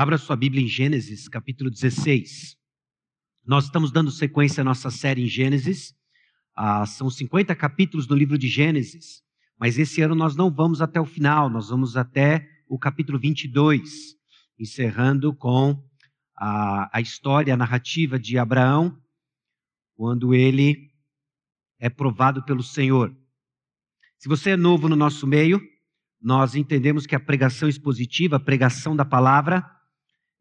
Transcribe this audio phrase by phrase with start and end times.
[0.00, 2.56] Abra sua Bíblia em Gênesis, capítulo 16.
[3.44, 5.92] Nós estamos dando sequência à nossa série em Gênesis.
[6.54, 9.24] Ah, são 50 capítulos do livro de Gênesis,
[9.58, 14.14] mas esse ano nós não vamos até o final, nós vamos até o capítulo 22,
[14.56, 15.84] encerrando com
[16.38, 18.96] a, a história, a narrativa de Abraão,
[19.96, 20.92] quando ele
[21.76, 23.12] é provado pelo Senhor.
[24.16, 25.60] Se você é novo no nosso meio,
[26.22, 29.76] nós entendemos que a pregação expositiva, a pregação da palavra,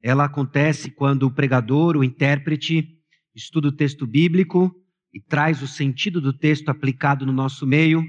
[0.02, 2.88] ela acontece quando o pregador, o intérprete,
[3.35, 4.73] estuda o texto bíblico
[5.13, 8.04] e traz o sentido do texto aplicado no nosso meio,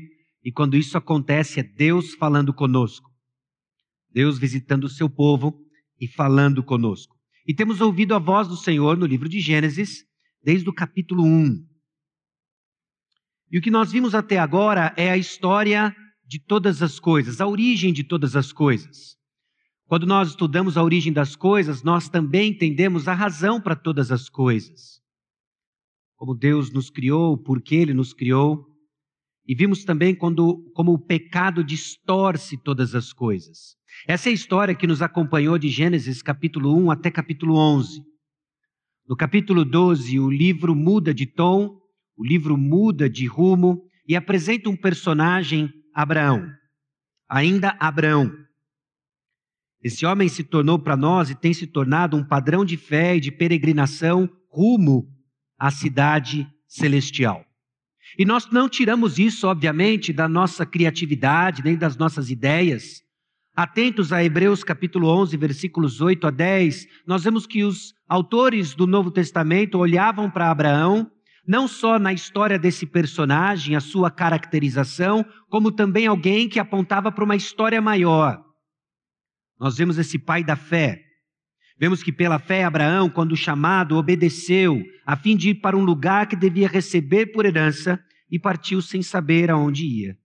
[0.44, 3.10] e quando isso acontece é Deus falando conosco.
[4.10, 5.58] Deus visitando o seu povo
[6.00, 7.16] e falando conosco.
[7.46, 10.04] E temos ouvido a voz do Senhor no livro de Gênesis,
[10.42, 11.66] desde o capítulo 1.
[13.50, 15.94] E o que nós vimos até agora é a história
[16.26, 19.17] de todas as coisas, a origem de todas as coisas.
[19.88, 24.28] Quando nós estudamos a origem das coisas, nós também entendemos a razão para todas as
[24.28, 25.00] coisas.
[26.14, 28.66] Como Deus nos criou, por que Ele nos criou.
[29.46, 33.76] E vimos também quando, como o pecado distorce todas as coisas.
[34.06, 38.02] Essa é a história que nos acompanhou de Gênesis capítulo 1 até capítulo 11.
[39.08, 41.80] No capítulo 12, o livro muda de tom,
[42.14, 46.46] o livro muda de rumo e apresenta um personagem, Abraão.
[47.26, 48.30] Ainda Abraão
[49.82, 53.20] esse homem se tornou para nós e tem se tornado um padrão de fé e
[53.20, 55.06] de peregrinação rumo
[55.58, 57.44] à cidade celestial.
[58.18, 63.02] E nós não tiramos isso, obviamente, da nossa criatividade, nem das nossas ideias.
[63.54, 68.86] Atentos a Hebreus capítulo 11, versículos 8 a 10, nós vemos que os autores do
[68.86, 71.10] Novo Testamento olhavam para Abraão,
[71.46, 77.24] não só na história desse personagem, a sua caracterização, como também alguém que apontava para
[77.24, 78.47] uma história maior.
[79.58, 81.02] Nós vemos esse pai da fé.
[81.78, 86.26] Vemos que pela fé Abraão, quando chamado, obedeceu, a fim de ir para um lugar
[86.26, 90.18] que devia receber por herança e partiu sem saber aonde ia.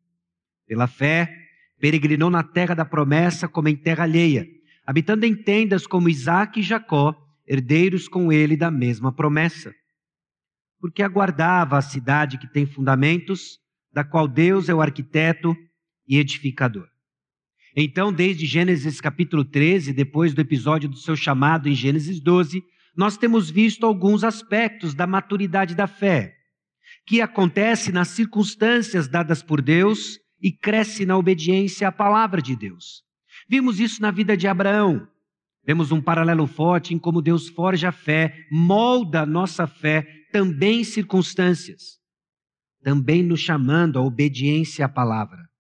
[0.68, 1.32] Pela fé,
[1.80, 4.48] peregrinou na terra da promessa como em terra alheia,
[4.86, 7.16] habitando em tendas como Isaac e Jacó,
[7.46, 9.74] herdeiros com ele da mesma promessa.
[10.80, 13.60] Porque aguardava a cidade que tem fundamentos,
[13.92, 15.56] da qual Deus é o arquiteto
[16.08, 16.93] e edificador.
[17.76, 22.62] Então, desde Gênesis capítulo 13, depois do episódio do seu chamado em Gênesis 12,
[22.96, 26.36] nós temos visto alguns aspectos da maturidade da fé,
[27.08, 33.02] que acontece nas circunstâncias dadas por Deus e cresce na obediência à palavra de Deus.
[33.50, 35.08] Vimos isso na vida de Abraão.
[35.66, 40.82] Vemos um paralelo forte em como Deus forja a fé, molda a nossa fé também
[40.82, 41.98] em circunstâncias,
[42.84, 45.53] também nos chamando à obediência à palavra.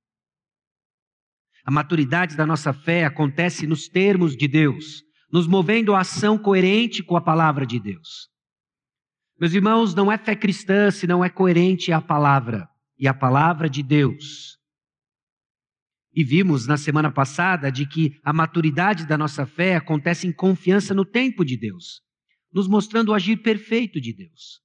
[1.65, 5.01] A maturidade da nossa fé acontece nos termos de Deus,
[5.31, 8.29] nos movendo a ação coerente com a palavra de Deus.
[9.39, 12.67] Meus irmãos, não é fé cristã se não é coerente à palavra
[12.99, 14.57] e à palavra de Deus.
[16.13, 20.93] E vimos na semana passada de que a maturidade da nossa fé acontece em confiança
[20.93, 22.01] no tempo de Deus,
[22.53, 24.61] nos mostrando o agir perfeito de Deus.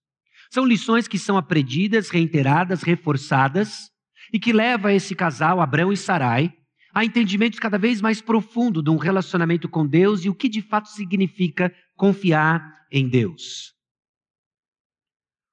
[0.51, 3.89] São lições que são aprendidas, reiteradas, reforçadas
[4.33, 6.53] e que leva esse casal, Abraão e Sarai,
[6.95, 10.63] a entendimentos cada vez mais profundo de um relacionamento com Deus e o que de
[10.63, 13.75] fato significa confiar em Deus.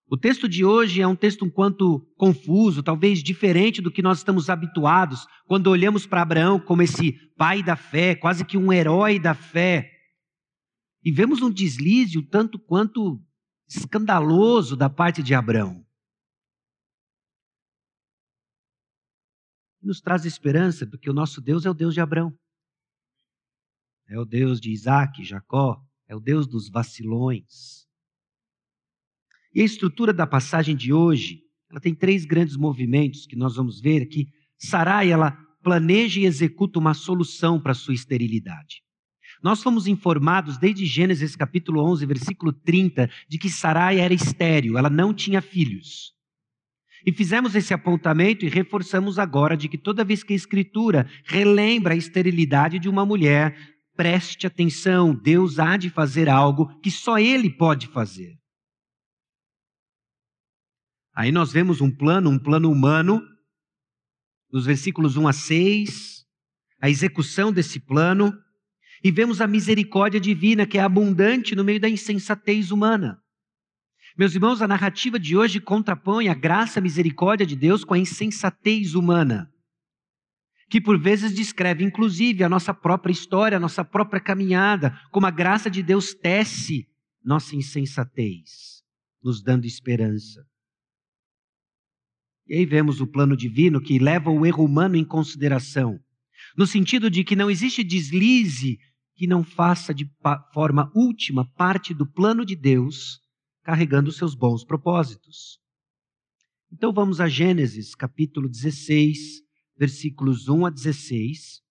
[0.07, 4.19] O texto de hoje é um texto um quanto confuso, talvez diferente do que nós
[4.19, 9.19] estamos habituados quando olhamos para Abraão como esse pai da fé, quase que um herói
[9.19, 9.91] da fé.
[11.03, 13.19] E vemos um deslize o tanto quanto
[13.67, 15.84] escandaloso da parte de Abraão.
[19.85, 22.34] Nos traz esperança, porque o nosso Deus é o Deus de Abraão.
[24.07, 27.85] É o Deus de Isaac, Jacó, é o Deus dos vacilões.
[29.53, 33.79] E a estrutura da passagem de hoje, ela tem três grandes movimentos que nós vamos
[33.79, 34.28] ver aqui.
[34.57, 35.31] Sarai, ela
[35.63, 38.84] planeja e executa uma solução para a sua esterilidade.
[39.41, 44.90] Nós fomos informados desde Gênesis capítulo 11, versículo 30, de que Sarai era estéril, ela
[44.90, 46.15] não tinha filhos.
[47.05, 51.93] E fizemos esse apontamento e reforçamos agora de que toda vez que a Escritura relembra
[51.93, 53.55] a esterilidade de uma mulher,
[53.96, 58.35] preste atenção, Deus há de fazer algo que só Ele pode fazer.
[61.16, 63.22] Aí nós vemos um plano, um plano humano,
[64.52, 66.25] nos versículos 1 a 6,
[66.81, 68.34] a execução desse plano,
[69.03, 73.22] e vemos a misericórdia divina que é abundante no meio da insensatez humana.
[74.17, 78.00] Meus irmãos, a narrativa de hoje contrapõe a graça a misericórdia de Deus com a
[78.00, 79.52] insensatez humana.
[80.67, 85.32] que por vezes descreve inclusive a nossa própria história, a nossa própria caminhada, como a
[85.32, 86.88] graça de Deus tece
[87.23, 88.82] nossa insensatez,
[89.23, 90.44] nos dando esperança.
[92.47, 96.00] E aí vemos o plano divino que leva o erro humano em consideração,
[96.58, 98.79] no sentido de que não existe deslize
[99.16, 100.09] que não faça de
[100.52, 103.20] forma última parte do plano de Deus,
[103.66, 105.59] carregando seus bons propósitos.
[106.72, 109.41] Então vamos a Gênesis, capítulo 16,
[109.76, 111.64] versículos 1 a 16.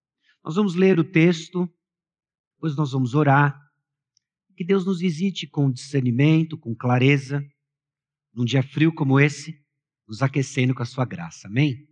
[0.44, 1.72] Nós vamos ler o texto,
[2.56, 3.56] depois nós vamos orar.
[4.56, 7.40] Que Deus nos visite com discernimento, com clareza,
[8.34, 9.56] num dia frio como esse,
[10.08, 11.46] nos aquecendo com a sua graça.
[11.46, 11.88] Amém?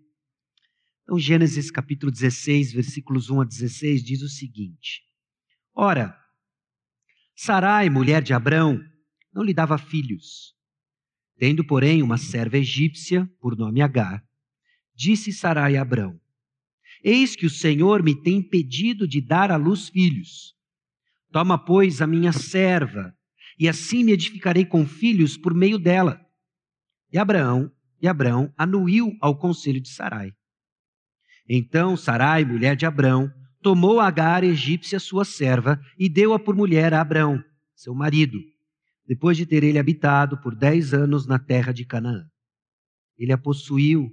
[1.04, 5.02] Então, Gênesis capítulo 16, versículos 1 a 16, diz o seguinte:
[5.72, 6.18] Ora,
[7.36, 8.80] Sarai, mulher de Abrão,
[9.32, 10.54] não lhe dava filhos.
[11.38, 14.22] Tendo, porém, uma serva egípcia, por nome Agar,
[14.94, 16.20] disse Sarai a Abrão:
[17.02, 20.54] Eis que o Senhor me tem impedido de dar à luz filhos.
[21.32, 23.16] Toma, pois, a minha serva,
[23.58, 26.20] e assim me edificarei com filhos por meio dela.
[27.12, 30.32] E Abraão, e Abraão anuiu ao conselho de Sarai.
[31.48, 33.32] Então Sarai, mulher de Abrão,
[33.62, 37.42] tomou Agar, egípcia, sua serva, e deu-a por mulher a Abrão,
[37.74, 38.38] seu marido,
[39.06, 42.26] depois de ter ele habitado por dez anos na terra de Canaã.
[43.16, 44.10] Ele a possuiu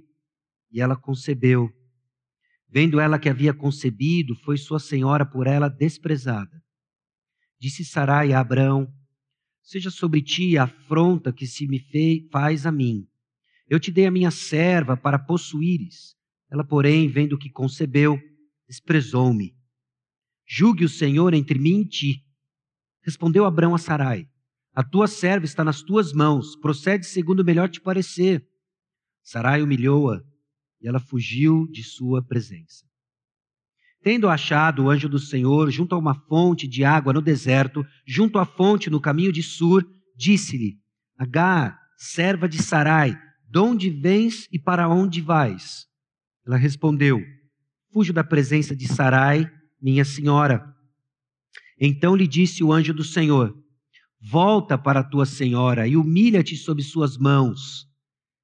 [0.70, 1.70] e ela concebeu.
[2.68, 6.62] Vendo ela que havia concebido, foi sua senhora por ela desprezada.
[7.58, 8.92] Disse Sarai a Abrão:
[9.62, 11.80] Seja sobre ti a afronta que se me
[12.30, 13.06] faz a mim.
[13.68, 16.16] Eu te dei a minha serva para possuíres.
[16.50, 18.20] Ela, porém, vendo que concebeu,
[18.66, 19.54] desprezou-me.
[20.46, 22.24] Julgue o Senhor entre mim e ti.
[23.02, 24.28] Respondeu Abrão a Sarai:
[24.74, 28.46] A tua serva está nas tuas mãos, procede segundo melhor te parecer.
[29.22, 30.22] Sarai humilhou-a
[30.80, 32.84] e ela fugiu de sua presença.
[34.02, 38.38] Tendo achado o anjo do Senhor junto a uma fonte de água no deserto, junto
[38.38, 39.86] à fonte no caminho de Sur,
[40.16, 40.78] disse-lhe:
[41.18, 43.14] Agar, serva de Sarai,
[43.46, 45.86] de onde vens e para onde vais?
[46.46, 47.20] Ela respondeu:
[47.92, 49.50] Fujo da presença de Sarai,
[49.82, 50.64] minha senhora.
[51.78, 53.54] Então lhe disse o anjo do Senhor:
[54.20, 57.88] Volta para a tua senhora e humilha-te sob suas mãos.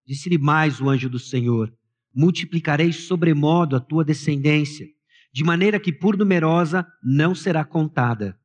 [0.07, 1.71] Disse-lhe mais o anjo do Senhor:
[2.15, 4.87] multiplicarei sobremodo a tua descendência,
[5.31, 8.41] de maneira que por numerosa não será contada.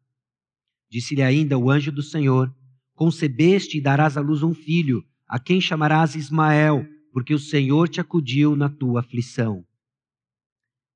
[0.90, 2.54] Disse-lhe ainda o anjo do Senhor:
[2.94, 8.02] Concebeste e darás à luz um filho, a quem chamarás Ismael, porque o Senhor te
[8.02, 9.66] acudiu na tua aflição.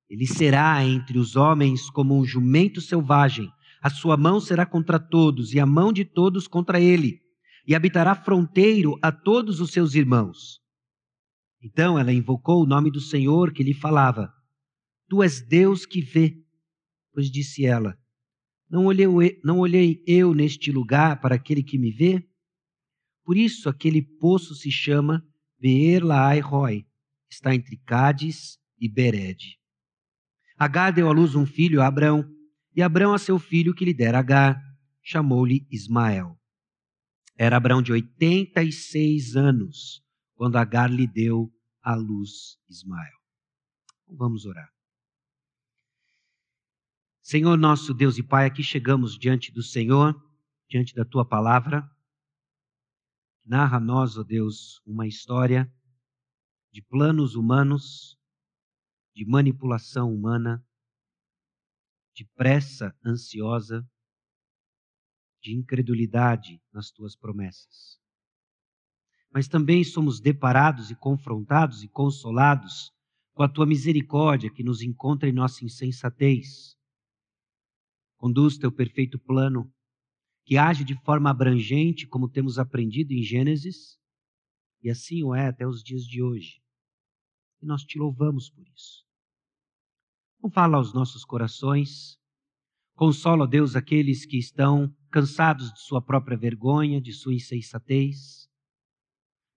[0.10, 3.50] Ele será entre os homens como um jumento selvagem,
[3.86, 7.22] a sua mão será contra todos, e a mão de todos contra ele,
[7.68, 10.60] e habitará fronteiro a todos os seus irmãos.
[11.62, 14.34] Então ela invocou o nome do Senhor que lhe falava:
[15.08, 16.36] Tu és Deus que vê.
[17.14, 17.96] Pois disse ela:
[18.68, 22.28] Não olhei, eu neste lugar para aquele que me vê?
[23.24, 25.24] Por isso aquele poço se chama
[25.60, 26.88] Beer Laai Roy,
[27.30, 29.60] está entre Cádiz e Bered.
[30.58, 32.35] Agar deu à luz um filho Abrão,
[32.76, 34.62] e Abrão a seu filho que lhe dera Agar,
[35.02, 36.38] chamou-lhe Ismael.
[37.38, 40.04] Era Abrão de oitenta e seis anos,
[40.36, 41.52] quando Agar lhe deu
[41.82, 43.18] à luz Ismael.
[44.08, 44.70] Vamos orar.
[47.22, 50.14] Senhor nosso Deus e Pai, aqui chegamos diante do Senhor,
[50.70, 51.90] diante da tua palavra.
[53.44, 55.72] Narra a nós, ó Deus, uma história
[56.72, 58.20] de planos humanos,
[59.14, 60.64] de manipulação humana,
[62.16, 63.86] de pressa ansiosa,
[65.44, 68.00] de incredulidade nas tuas promessas
[69.36, 72.94] mas também somos deparados e confrontados e consolados
[73.34, 76.78] com a tua misericórdia que nos encontra em nossa insensatez.
[78.16, 79.70] Conduz teu perfeito plano,
[80.46, 84.00] que age de forma abrangente, como temos aprendido em Gênesis,
[84.82, 86.62] e assim o é até os dias de hoje.
[87.62, 89.05] E nós te louvamos por isso.
[90.52, 92.20] Fala aos nossos corações,
[92.94, 98.48] consola, Deus, aqueles que estão cansados de sua própria vergonha, de sua insensatez.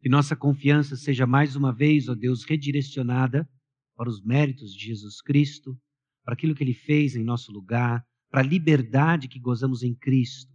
[0.01, 3.47] Que nossa confiança seja mais uma vez, ó Deus, redirecionada
[3.95, 5.79] para os méritos de Jesus Cristo,
[6.25, 10.51] para aquilo que ele fez em nosso lugar, para a liberdade que gozamos em Cristo,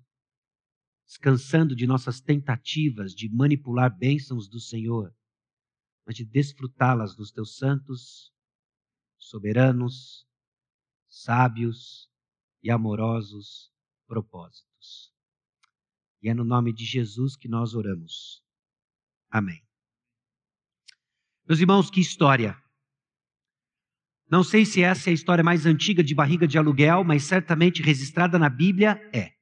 [1.05, 5.13] descansando de nossas tentativas de manipular bênçãos do Senhor,
[6.07, 8.32] mas de desfrutá-las nos teus santos,
[9.29, 10.27] soberanos,
[11.07, 12.09] sábios
[12.61, 13.71] e amorosos
[14.07, 15.13] propósitos.
[16.21, 18.43] E é no nome de Jesus que nós oramos.
[19.29, 19.61] Amém.
[21.47, 22.57] Meus irmãos, que história.
[24.29, 27.81] Não sei se essa é a história mais antiga de barriga de aluguel, mas certamente
[27.81, 29.33] registrada na Bíblia é.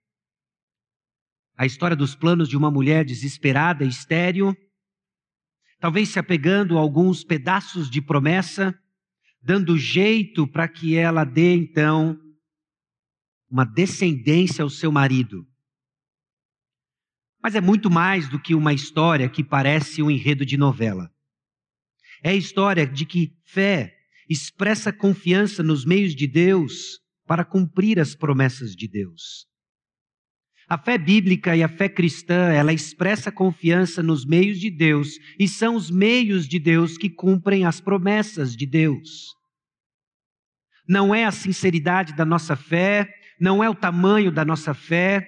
[1.55, 4.55] A história dos planos de uma mulher desesperada, estéril,
[5.79, 8.77] talvez se apegando a alguns pedaços de promessa,
[9.41, 12.19] dando jeito para que ela dê então
[13.50, 15.45] uma descendência ao seu marido.
[17.41, 21.12] Mas é muito mais do que uma história que parece um enredo de novela.
[22.24, 23.98] É a história de que fé
[24.29, 29.50] expressa confiança nos meios de Deus para cumprir as promessas de Deus.
[30.71, 35.45] A fé bíblica e a fé cristã, ela expressa confiança nos meios de Deus e
[35.45, 39.35] são os meios de Deus que cumprem as promessas de Deus.
[40.87, 45.27] Não é a sinceridade da nossa fé, não é o tamanho da nossa fé,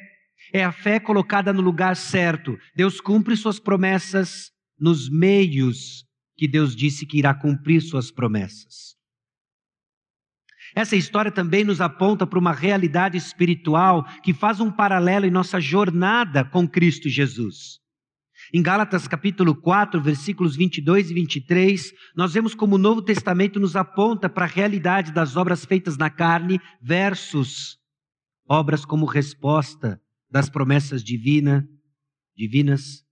[0.53, 2.57] é a fé colocada no lugar certo.
[2.73, 6.05] Deus cumpre suas promessas nos meios
[6.37, 8.92] que Deus disse que irá cumprir suas promessas.
[10.75, 15.59] Essa história também nos aponta para uma realidade espiritual que faz um paralelo em nossa
[15.59, 17.79] jornada com Cristo Jesus.
[18.53, 23.75] Em Gálatas capítulo 4, versículos 22 e 23, nós vemos como o Novo Testamento nos
[23.75, 27.77] aponta para a realidade das obras feitas na carne versus
[28.47, 31.67] obras como resposta das promessas divina,
[32.35, 33.03] divinas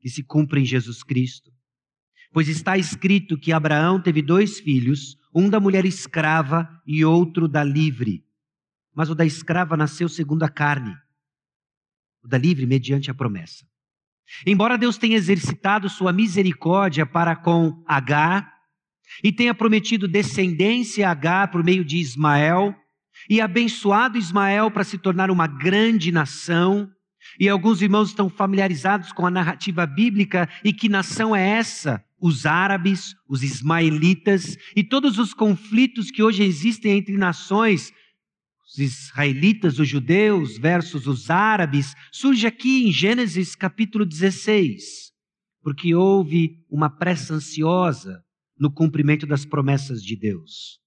[0.00, 1.50] que se cumprem em Jesus Cristo.
[2.32, 7.64] Pois está escrito que Abraão teve dois filhos, um da mulher escrava e outro da
[7.64, 8.24] livre.
[8.94, 10.96] Mas o da escrava nasceu segundo a carne,
[12.22, 13.66] o da livre mediante a promessa.
[14.46, 18.54] Embora Deus tenha exercitado sua misericórdia para com Agar
[19.22, 22.74] e tenha prometido descendência a Agar por meio de Ismael,
[23.28, 26.90] e abençoado Ismael para se tornar uma grande nação.
[27.38, 32.04] E alguns irmãos estão familiarizados com a narrativa bíblica e que nação é essa?
[32.26, 37.92] Os árabes, os ismaelitas e todos os conflitos que hoje existem entre nações,
[38.66, 45.12] os israelitas, os judeus versus os árabes, surge aqui em Gênesis capítulo 16,
[45.62, 48.24] porque houve uma pressa ansiosa
[48.58, 50.80] no cumprimento das promessas de Deus.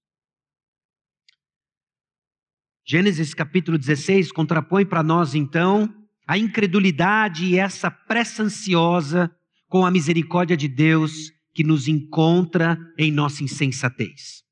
[2.84, 5.88] Gênesis capítulo 16 contrapõe para nós, então,
[6.26, 9.32] a incredulidade e essa pressa ansiosa
[9.68, 14.42] com a misericórdia de Deus que nos encontra em nossa insensatez.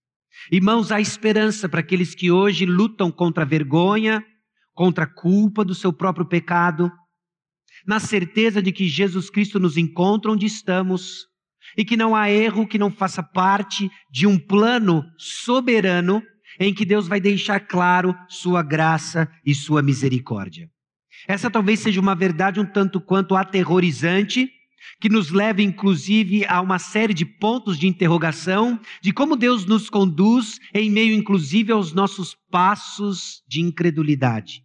[0.50, 4.24] Irmãos, há esperança para aqueles que hoje lutam contra a vergonha,
[4.74, 6.90] contra a culpa do seu próprio pecado,
[7.86, 11.26] na certeza de que Jesus Cristo nos encontra onde estamos
[11.76, 16.22] e que não há erro que não faça parte de um plano soberano
[16.60, 20.68] em que Deus vai deixar claro sua graça e sua misericórdia.
[21.28, 24.48] Essa talvez seja uma verdade um tanto quanto aterrorizante,
[25.00, 29.90] que nos leva inclusive a uma série de pontos de interrogação de como Deus nos
[29.90, 34.64] conduz em meio inclusive aos nossos passos de incredulidade.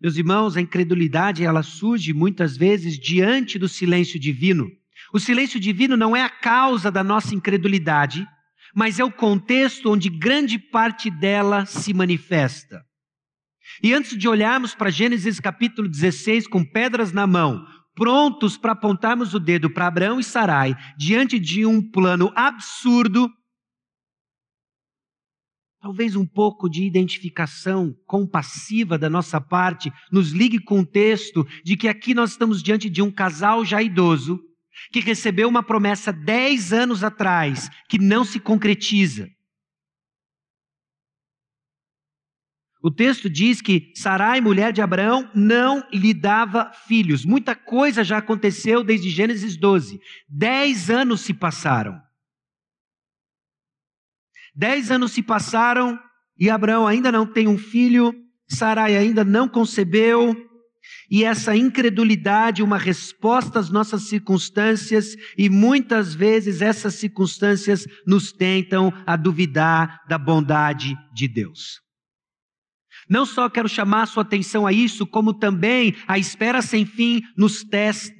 [0.00, 4.70] Meus irmãos, a incredulidade ela surge muitas vezes diante do silêncio divino.
[5.12, 8.26] O silêncio divino não é a causa da nossa incredulidade,
[8.74, 12.82] mas é o contexto onde grande parte dela se manifesta.
[13.82, 19.32] E antes de olharmos para Gênesis capítulo 16 com pedras na mão, prontos para apontarmos
[19.32, 23.30] o dedo para Abraão e Sarai, diante de um plano absurdo,
[25.80, 31.74] talvez um pouco de identificação compassiva da nossa parte nos ligue com o texto de
[31.74, 34.38] que aqui nós estamos diante de um casal já idoso
[34.92, 39.28] que recebeu uma promessa dez anos atrás, que não se concretiza.
[42.82, 47.26] O texto diz que Sarai, mulher de Abraão, não lhe dava filhos.
[47.26, 50.00] Muita coisa já aconteceu desde Gênesis 12.
[50.28, 52.00] Dez anos se passaram.
[54.54, 55.98] Dez anos se passaram
[56.38, 58.14] e Abraão ainda não tem um filho,
[58.48, 60.34] Sarai ainda não concebeu.
[61.10, 68.90] E essa incredulidade, uma resposta às nossas circunstâncias, e muitas vezes essas circunstâncias nos tentam
[69.06, 71.89] a duvidar da bondade de Deus.
[73.10, 77.24] Não só quero chamar a sua atenção a isso, como também a espera sem fim
[77.36, 77.66] nos,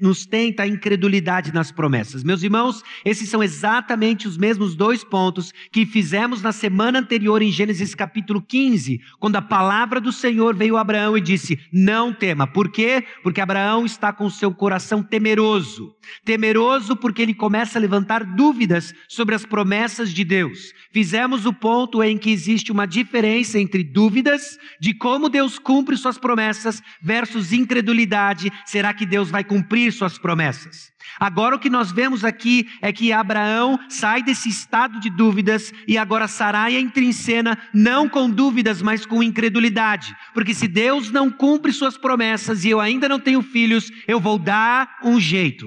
[0.01, 2.25] nos tenta a incredulidade nas promessas.
[2.25, 7.53] Meus irmãos, esses são exatamente os mesmos dois pontos que fizemos na semana anterior em
[7.53, 12.49] Gênesis capítulo 15, quando a palavra do Senhor veio a Abraão e disse: Não tema.
[12.49, 13.05] Por quê?
[13.23, 15.95] Porque Abraão está com seu coração temeroso.
[16.25, 20.73] Temeroso porque ele começa a levantar dúvidas sobre as promessas de Deus.
[20.93, 26.17] Fizemos o ponto em que existe uma diferença entre dúvidas de como Deus cumpre suas
[26.17, 28.51] promessas versus incredulidade.
[28.65, 30.91] Será que Deus vai cumprir suas promessas?
[31.19, 35.99] Agora o que nós vemos aqui é que Abraão sai desse estado de dúvidas e
[35.99, 40.17] agora Sarai entra em cena não com dúvidas, mas com incredulidade.
[40.33, 44.39] Porque se Deus não cumpre suas promessas e eu ainda não tenho filhos, eu vou
[44.39, 45.67] dar um jeito.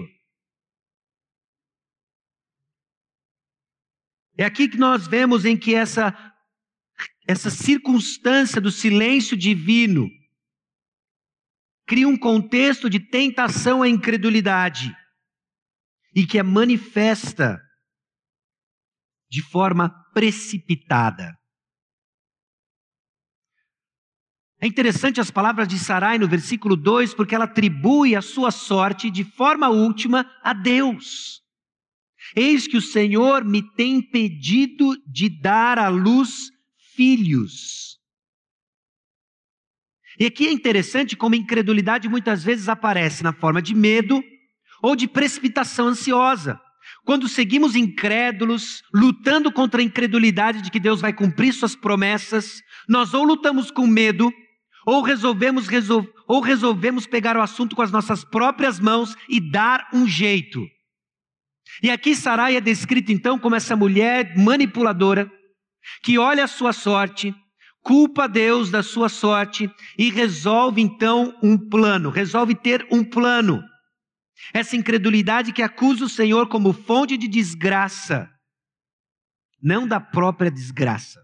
[4.36, 6.16] É aqui que nós vemos em que essa
[7.28, 10.10] essa circunstância do silêncio divino
[11.86, 14.96] cria um contexto de tentação à incredulidade
[16.16, 17.62] e que é manifesta
[19.30, 21.36] de forma precipitada.
[24.62, 29.12] É interessante as palavras de Sarai no versículo 2, porque ela atribui a sua sorte
[29.12, 31.42] de forma última a Deus.
[32.36, 36.53] Eis que o Senhor me tem impedido de dar à luz
[36.96, 37.98] filhos.
[40.20, 44.24] E aqui é interessante como a incredulidade muitas vezes aparece na forma de medo
[44.82, 46.60] ou de precipitação ansiosa.
[47.06, 53.14] Quando seguimos incrédulos, lutando contra a incredulidade de que Deus vai cumprir suas promessas, nós
[53.14, 54.32] ou lutamos com medo,
[54.86, 59.90] ou resolvemos, resol ou resolvemos pegar o assunto com as nossas próprias mãos e dar
[59.94, 60.66] um jeito.
[61.82, 65.30] E aqui Sarai é descrita então como essa mulher manipuladora,
[66.02, 67.34] que olha a sua sorte,
[67.82, 73.62] culpa Deus da sua sorte e resolve então um plano, resolve ter um plano.
[74.54, 78.30] Essa incredulidade que acusa o Senhor como fonte de desgraça,
[79.62, 81.22] não da própria desgraça.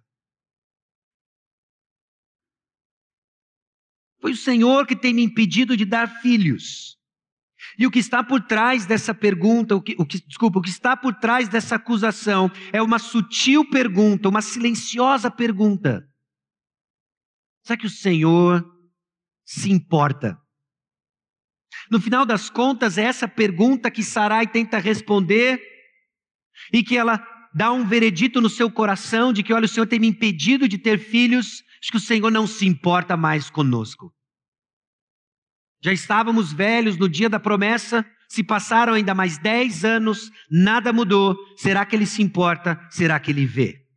[4.22, 6.99] Foi o Senhor que tem me impedido de dar filhos.
[7.80, 10.70] E o que está por trás dessa pergunta, o que, o que, desculpa, o que
[10.70, 16.06] está por trás dessa acusação é uma sutil pergunta, uma silenciosa pergunta.
[17.64, 18.70] Será que o Senhor
[19.46, 20.38] se importa?
[21.90, 25.62] No final das contas, é essa pergunta que Sarai tenta responder
[26.74, 30.00] e que ela dá um veredito no seu coração de que, olha, o Senhor tem
[30.00, 34.14] me impedido de ter filhos, acho que o Senhor não se importa mais conosco.
[35.82, 41.36] Já estávamos velhos no dia da promessa, se passaram ainda mais dez anos, nada mudou.
[41.58, 42.80] Será que ele se importa?
[42.90, 43.88] Será que ele vê?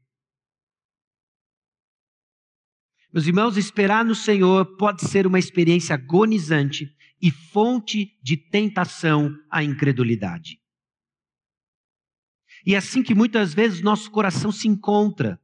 [3.12, 9.62] Meus irmãos, esperar no Senhor pode ser uma experiência agonizante e fonte de tentação à
[9.62, 10.59] incredulidade.
[12.64, 15.38] E é assim que muitas vezes nosso coração se encontra,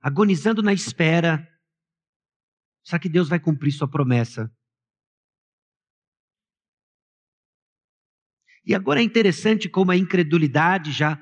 [0.00, 1.48] agonizando na espera,
[2.84, 4.54] Será que Deus vai cumprir sua promessa?
[8.64, 11.18] E agora é interessante como a incredulidade já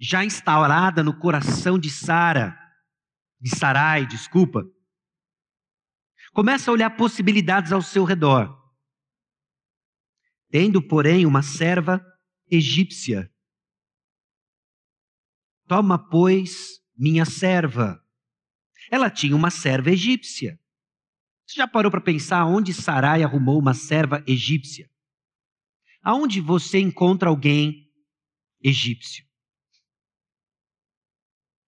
[0.00, 2.56] já instaurada no coração de Sara,
[3.40, 4.62] de Sarai, desculpa,
[6.32, 8.56] começa a olhar possibilidades ao seu redor.
[10.50, 12.00] Tendo, porém, uma serva
[12.48, 13.30] egípcia.
[15.66, 18.02] Toma, pois, minha serva.
[18.90, 20.58] Ela tinha uma serva egípcia.
[21.48, 24.86] Você já parou para pensar onde Sarai arrumou uma serva egípcia?
[26.02, 27.90] Aonde você encontra alguém
[28.62, 29.26] egípcio?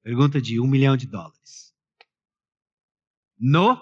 [0.03, 1.75] Pergunta de um milhão de dólares.
[3.39, 3.81] No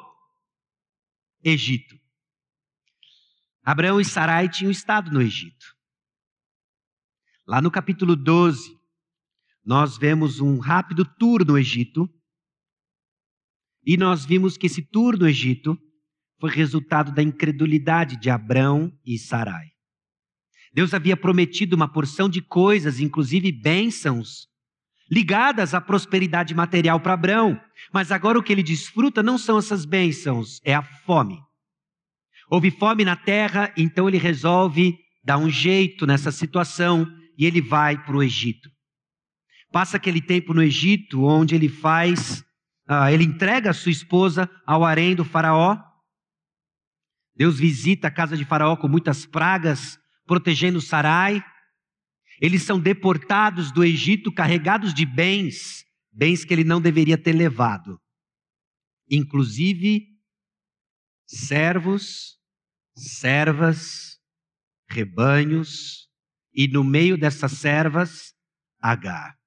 [1.42, 1.98] Egito.
[3.64, 5.76] Abraão e Sarai tinham estado no Egito.
[7.44, 8.78] Lá no capítulo 12,
[9.64, 12.08] nós vemos um rápido tour no Egito.
[13.84, 15.76] E nós vimos que esse tour no Egito
[16.38, 19.66] foi resultado da incredulidade de Abrão e Sarai.
[20.72, 24.46] Deus havia prometido uma porção de coisas, inclusive bênçãos,
[25.11, 27.61] ligadas à prosperidade material para Abrão,
[27.92, 31.38] mas agora o que ele desfruta não são essas bênçãos, é a fome.
[32.51, 38.03] Houve fome na terra, então ele resolve dar um jeito nessa situação e ele vai
[38.03, 38.70] para o Egito.
[39.70, 42.40] Passa aquele tempo no Egito, onde ele faz,
[42.88, 45.77] uh, ele entrega a sua esposa ao harém do faraó,
[47.38, 49.96] Deus visita a casa de Faraó com muitas pragas,
[50.27, 51.40] protegendo Sarai.
[52.40, 58.01] Eles são deportados do Egito carregados de bens, bens que ele não deveria ter levado.
[59.09, 60.09] Inclusive
[61.29, 62.37] servos,
[62.96, 64.18] servas,
[64.90, 66.09] rebanhos,
[66.53, 68.35] e no meio dessas servas,
[68.81, 69.38] Agar.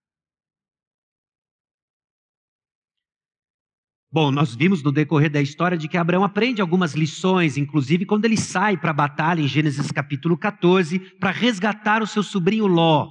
[4.12, 8.26] Bom, nós vimos no decorrer da história de que Abraão aprende algumas lições, inclusive quando
[8.26, 13.08] ele sai para a batalha em Gênesis capítulo 14, para resgatar o seu sobrinho Ló.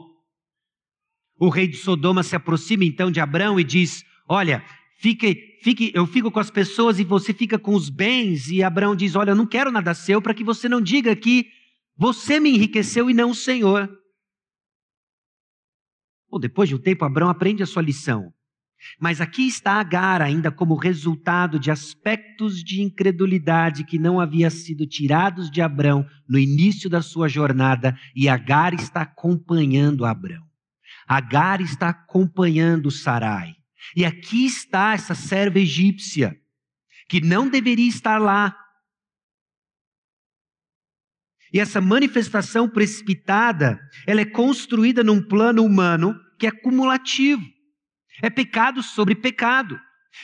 [1.38, 4.62] O rei de Sodoma se aproxima então de Abraão e diz: Olha,
[5.00, 8.50] Fique, fique, eu fico com as pessoas e você fica com os bens.
[8.50, 11.46] E Abraão diz: Olha, eu não quero nada seu para que você não diga que
[11.96, 13.88] você me enriqueceu e não o Senhor.
[16.28, 18.30] Bom, depois de um tempo, Abraão aprende a sua lição.
[18.98, 24.86] Mas aqui está Agar ainda como resultado de aspectos de incredulidade que não havia sido
[24.86, 30.44] tirados de Abraão no início da sua jornada, e Agar está acompanhando Abraão.
[31.06, 33.54] Agar está acompanhando Sarai.
[33.96, 36.36] E aqui está essa serva egípcia,
[37.08, 38.56] que não deveria estar lá.
[41.52, 47.42] E essa manifestação precipitada, ela é construída num plano humano que é cumulativo.
[48.22, 49.80] É pecado sobre pecado.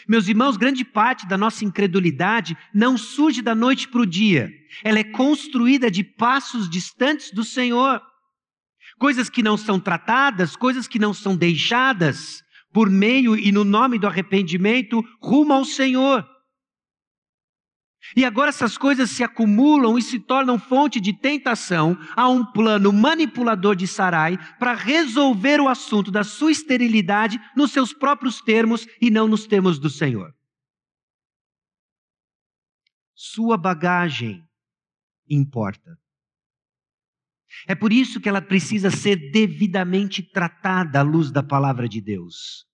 [0.09, 4.51] Meus irmãos, grande parte da nossa incredulidade não surge da noite para o dia.
[4.83, 8.01] Ela é construída de passos distantes do Senhor.
[8.99, 13.99] Coisas que não são tratadas, coisas que não são deixadas, por meio e no nome
[13.99, 16.27] do arrependimento, rumo ao Senhor.
[18.14, 22.92] E agora essas coisas se acumulam e se tornam fonte de tentação a um plano
[22.92, 29.11] manipulador de Sarai para resolver o assunto da sua esterilidade nos seus próprios termos e
[29.11, 30.33] não nos termos do Senhor.
[33.14, 34.47] Sua bagagem
[35.29, 35.99] importa.
[37.66, 42.66] É por isso que ela precisa ser devidamente tratada à luz da palavra de Deus.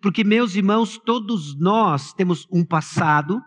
[0.00, 3.40] Porque, meus irmãos, todos nós temos um passado,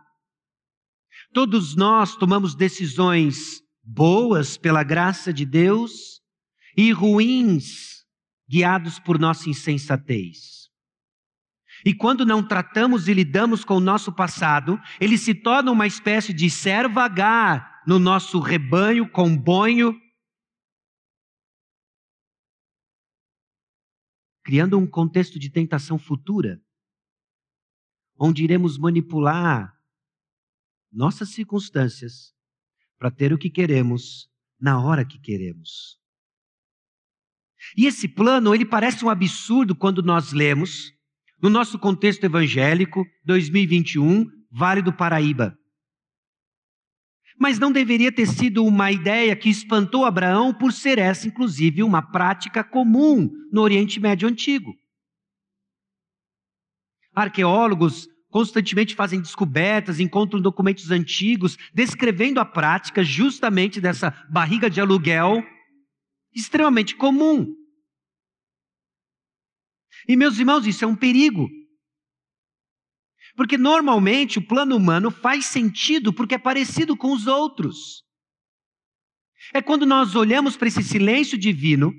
[1.38, 6.20] Todos nós tomamos decisões boas pela graça de Deus
[6.76, 8.04] e ruins
[8.50, 10.72] guiados por nossa insensatez.
[11.86, 16.34] E quando não tratamos e lidamos com o nosso passado, ele se torna uma espécie
[16.34, 19.96] de servagar no nosso rebanho, combonho,
[24.44, 26.60] criando um contexto de tentação futura,
[28.20, 29.77] onde iremos manipular
[30.92, 32.34] nossas circunstâncias
[32.98, 35.98] para ter o que queremos na hora que queremos.
[37.76, 40.92] E esse plano, ele parece um absurdo quando nós lemos,
[41.42, 45.58] no nosso contexto evangélico, 2021, Vale do Paraíba.
[47.40, 52.02] Mas não deveria ter sido uma ideia que espantou Abraão por ser essa, inclusive, uma
[52.02, 54.74] prática comum no Oriente Médio Antigo.
[57.14, 65.44] Arqueólogos constantemente fazem descobertas, encontram documentos antigos descrevendo a prática justamente dessa barriga de aluguel
[66.32, 67.52] extremamente comum.
[70.08, 71.50] E meus irmãos, isso é um perigo.
[73.36, 78.04] Porque normalmente o plano humano faz sentido porque é parecido com os outros.
[79.52, 81.92] É quando nós olhamos para esse silêncio divino,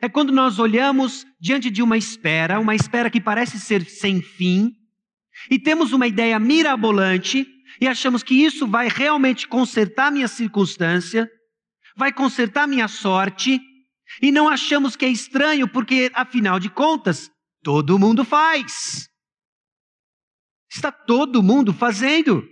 [0.00, 4.72] é quando nós olhamos diante de uma espera, uma espera que parece ser sem fim,
[5.50, 7.46] e temos uma ideia mirabolante
[7.80, 11.30] e achamos que isso vai realmente consertar minha circunstância,
[11.96, 13.60] vai consertar minha sorte,
[14.22, 17.30] e não achamos que é estranho porque, afinal de contas,
[17.62, 19.08] todo mundo faz.
[20.70, 22.46] Está todo mundo fazendo.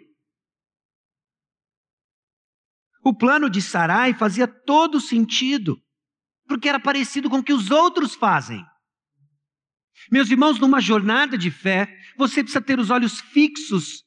[3.05, 5.81] O plano de Sarai fazia todo sentido,
[6.47, 8.65] porque era parecido com o que os outros fazem.
[10.11, 14.05] Meus irmãos, numa jornada de fé, você precisa ter os olhos fixos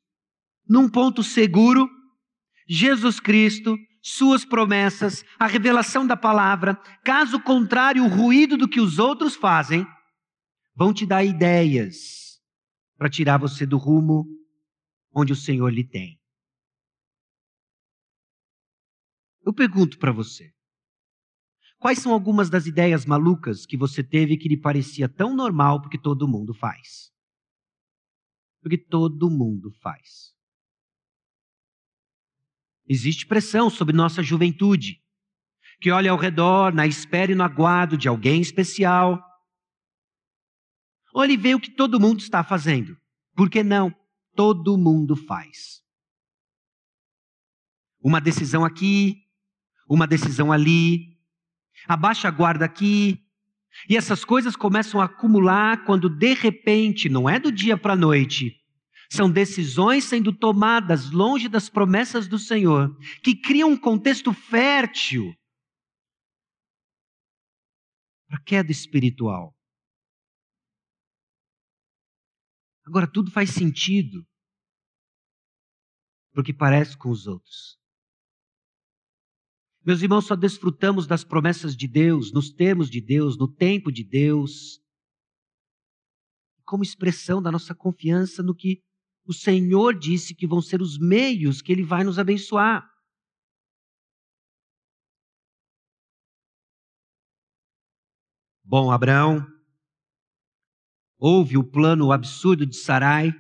[0.68, 1.90] num ponto seguro:
[2.68, 6.76] Jesus Cristo, Suas promessas, a revelação da palavra.
[7.04, 9.84] Caso contrário, o ruído do que os outros fazem
[10.76, 12.40] vão te dar ideias
[13.00, 14.28] para tirar você do rumo
[15.12, 16.20] onde o Senhor lhe tem.
[19.44, 20.52] Eu pergunto para você:
[21.80, 25.98] Quais são algumas das ideias malucas que você teve que lhe parecia tão normal porque
[25.98, 27.12] todo mundo faz?
[28.66, 30.34] Porque todo mundo faz.
[32.88, 35.04] Existe pressão sobre nossa juventude,
[35.80, 39.24] que olha ao redor na espera e no aguardo de alguém especial.
[41.14, 42.98] Ou ele vê o que todo mundo está fazendo.
[43.36, 43.96] Por que não?
[44.36, 45.84] Todo mundo faz.
[48.02, 49.28] Uma decisão aqui,
[49.88, 51.20] uma decisão ali,
[51.88, 53.25] abaixa a guarda aqui.
[53.90, 57.98] E essas coisas começam a acumular quando de repente, não é do dia para a
[57.98, 58.56] noite,
[59.10, 65.34] são decisões sendo tomadas longe das promessas do Senhor, que criam um contexto fértil
[68.28, 69.56] para a queda espiritual.
[72.86, 74.26] Agora, tudo faz sentido,
[76.34, 77.80] porque parece com os outros.
[79.86, 84.04] Meus irmãos, só desfrutamos das promessas de Deus, nos termos de Deus, no tempo de
[84.04, 84.82] Deus,
[86.66, 88.82] como expressão da nossa confiança no que
[89.28, 92.92] o Senhor disse que vão ser os meios que Ele vai nos abençoar.
[98.64, 99.46] Bom, Abraão
[101.20, 103.32] ouve o plano absurdo de Sarai,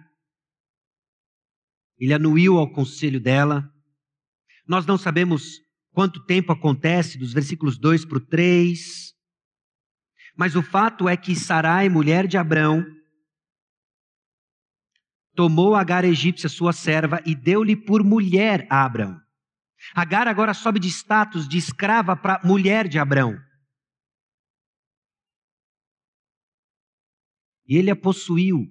[1.98, 3.68] ele anuiu ao conselho dela.
[4.68, 5.65] Nós não sabemos
[5.96, 9.16] quanto tempo acontece, dos versículos 2 para o 3.
[10.36, 12.86] Mas o fato é que Sarai, mulher de Abrão,
[15.34, 19.18] tomou Agar egípcia, sua serva, e deu-lhe por mulher a Abrão.
[19.96, 23.40] Agar agora sobe de status de escrava para mulher de Abrão.
[27.66, 28.66] E ele a possuiu,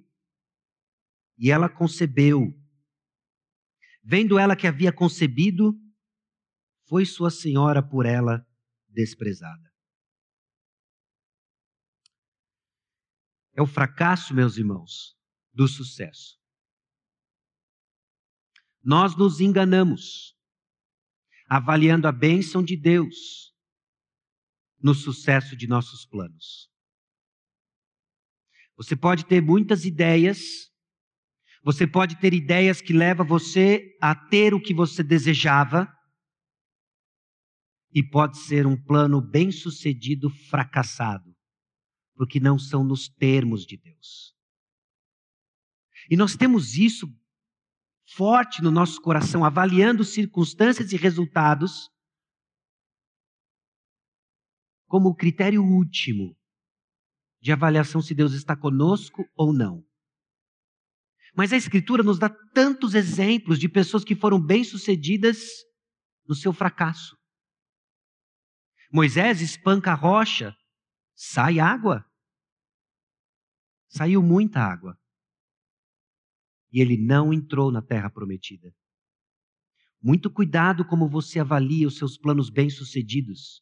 [1.39, 2.53] e ela concebeu.
[4.03, 5.73] Vendo ela que havia concebido,
[6.87, 8.45] foi sua senhora por ela
[8.87, 9.73] desprezada.
[13.53, 15.17] É o fracasso, meus irmãos,
[15.53, 16.37] do sucesso.
[18.83, 20.37] Nós nos enganamos,
[21.47, 23.53] avaliando a bênção de Deus
[24.77, 26.69] no sucesso de nossos planos.
[28.75, 30.69] Você pode ter muitas ideias,
[31.63, 35.91] você pode ter ideias que levam você a ter o que você desejava,
[37.95, 41.33] e pode ser um plano bem-sucedido fracassado,
[42.13, 44.35] porque não são nos termos de Deus.
[46.09, 47.07] E nós temos isso
[48.13, 51.89] forte no nosso coração, avaliando circunstâncias e resultados
[54.87, 56.37] como o critério último
[57.41, 59.83] de avaliação se Deus está conosco ou não.
[61.33, 65.37] Mas a Escritura nos dá tantos exemplos de pessoas que foram bem-sucedidas
[66.27, 67.15] no seu fracasso.
[68.95, 70.55] Moisés espanca a rocha,
[71.13, 72.09] sai água.
[73.89, 74.97] Saiu muita água.
[76.71, 78.73] E ele não entrou na terra prometida.
[80.01, 83.61] Muito cuidado como você avalia os seus planos bem-sucedidos,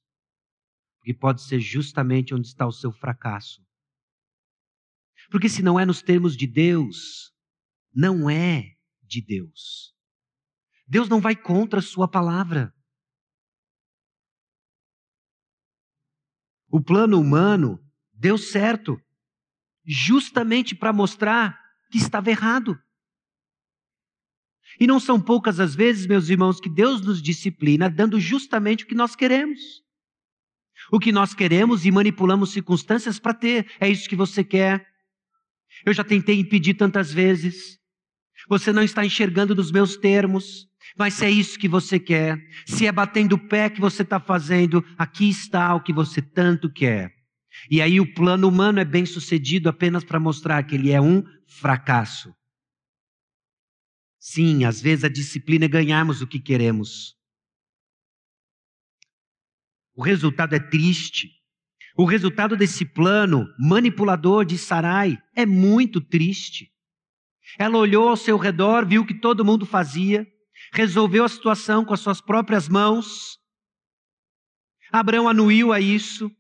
[0.99, 3.65] porque pode ser justamente onde está o seu fracasso.
[5.31, 7.33] Porque se não é nos termos de Deus,
[7.91, 9.95] não é de Deus.
[10.85, 12.72] Deus não vai contra a sua palavra.
[16.73, 17.79] O plano humano
[18.11, 18.99] deu certo,
[19.85, 21.55] justamente para mostrar
[21.91, 22.81] que estava errado.
[24.79, 28.87] E não são poucas as vezes, meus irmãos, que Deus nos disciplina dando justamente o
[28.87, 29.83] que nós queremos.
[30.91, 33.71] O que nós queremos e manipulamos circunstâncias para ter.
[33.79, 34.83] É isso que você quer.
[35.85, 37.79] Eu já tentei impedir tantas vezes.
[38.49, 40.67] Você não está enxergando dos meus termos.
[40.97, 44.19] Mas se é isso que você quer, se é batendo o pé que você está
[44.19, 47.11] fazendo, aqui está o que você tanto quer.
[47.69, 51.23] E aí o plano humano é bem sucedido apenas para mostrar que ele é um
[51.47, 52.33] fracasso.
[54.19, 57.15] Sim, às vezes a disciplina é ganharmos o que queremos.
[59.95, 61.29] O resultado é triste.
[61.95, 66.71] O resultado desse plano manipulador de Sarai é muito triste.
[67.59, 70.25] Ela olhou ao seu redor, viu que todo mundo fazia,
[70.73, 73.37] resolveu a situação com as suas próprias mãos.
[74.91, 76.31] Abraão anuiu a isso.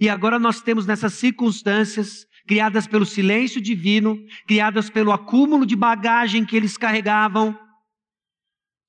[0.00, 6.46] E agora nós temos nessas circunstâncias, criadas pelo silêncio divino, criadas pelo acúmulo de bagagem
[6.46, 7.58] que eles carregavam,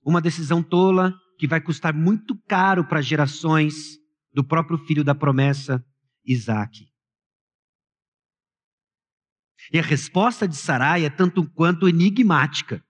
[0.04, 3.98] uma decisão tola que vai custar muito caro para gerações
[4.32, 5.84] do próprio filho da promessa,
[6.24, 6.88] Isaac.
[9.74, 12.84] E a resposta de Sarai é tanto quanto enigmática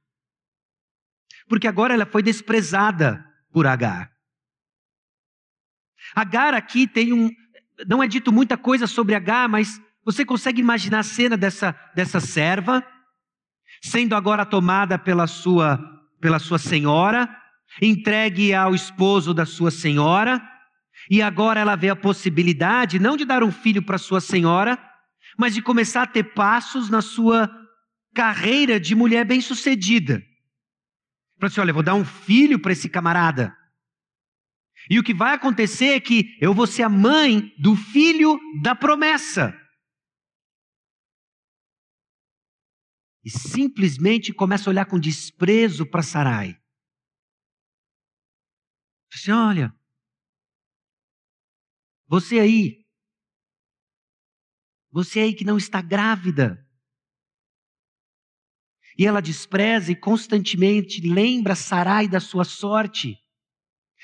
[1.52, 4.10] porque agora ela foi desprezada por Agar.
[6.16, 7.30] Agar aqui tem um.
[7.86, 12.22] Não é dito muita coisa sobre Agar, mas você consegue imaginar a cena dessa, dessa
[12.22, 12.82] serva,
[13.84, 15.78] sendo agora tomada pela sua,
[16.22, 17.28] pela sua senhora,
[17.82, 20.42] entregue ao esposo da sua senhora,
[21.10, 24.80] e agora ela vê a possibilidade não de dar um filho para sua senhora,
[25.38, 27.52] mas de começar a ter passos na sua
[28.16, 30.31] carreira de mulher bem-sucedida.
[31.42, 33.58] Falou assim: olha, vou dar um filho para esse camarada.
[34.88, 38.76] E o que vai acontecer é que eu vou ser a mãe do filho da
[38.76, 39.52] promessa.
[43.24, 46.60] E simplesmente começa a olhar com desprezo para Sarai.
[49.12, 49.76] Assim, olha,
[52.08, 52.86] você aí,
[54.92, 56.64] você aí que não está grávida,
[58.98, 63.18] e ela despreza e constantemente lembra Sarai da sua sorte.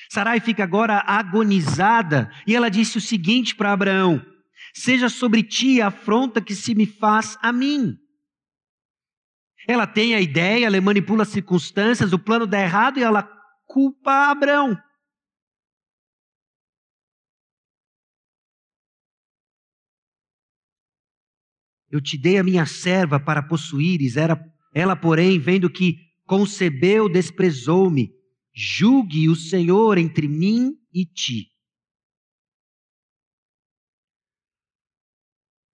[0.09, 4.23] Sarai fica agora agonizada e ela disse o seguinte para Abraão:
[4.73, 7.97] seja sobre ti a afronta que se me faz a mim.
[9.67, 13.23] Ela tem a ideia, ela manipula as circunstâncias, o plano dá errado e ela
[13.65, 14.77] culpa Abraão.
[21.89, 24.37] Eu te dei a minha serva para possuíres, era,
[24.77, 28.13] ela, porém, vendo que concebeu, desprezou-me.
[28.53, 31.51] Julgue o Senhor entre mim e ti.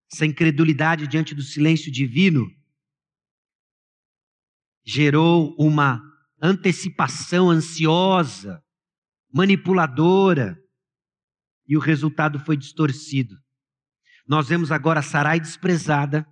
[0.10, 2.50] Essa incredulidade diante do silêncio divino
[4.86, 6.02] gerou uma
[6.42, 8.64] antecipação ansiosa,
[9.34, 10.58] manipuladora,
[11.68, 13.36] e o resultado foi distorcido.
[14.26, 16.26] Nós vemos agora Sarai desprezada.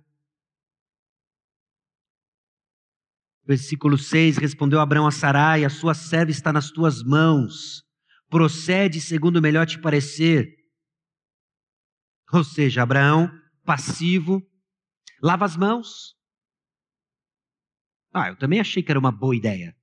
[3.44, 7.82] Versículo 6: Respondeu Abraão a Sarai: A sua serva está nas tuas mãos,
[8.28, 10.56] procede segundo melhor te parecer.
[12.32, 13.30] Ou seja, Abraão,
[13.64, 14.42] passivo,
[15.22, 16.16] lava as mãos.
[18.12, 19.76] Ah, eu também achei que era uma boa ideia.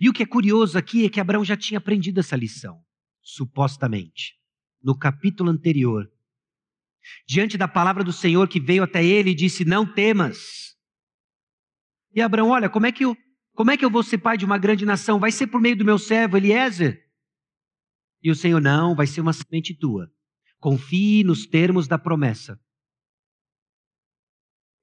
[0.00, 2.82] E o que é curioso aqui é que Abraão já tinha aprendido essa lição,
[3.20, 4.34] supostamente.
[4.82, 6.10] No capítulo anterior,
[7.26, 10.71] diante da palavra do Senhor que veio até ele e disse: Não temas.
[12.14, 13.16] E Abraão, olha, como é que eu,
[13.54, 15.18] como é que eu vou ser pai de uma grande nação?
[15.18, 17.02] Vai ser por meio do meu servo Eliezer?
[18.22, 20.10] E o Senhor, não, vai ser uma semente tua.
[20.58, 22.60] Confie nos termos da promessa.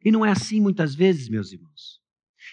[0.03, 1.99] E não é assim muitas vezes, meus irmãos.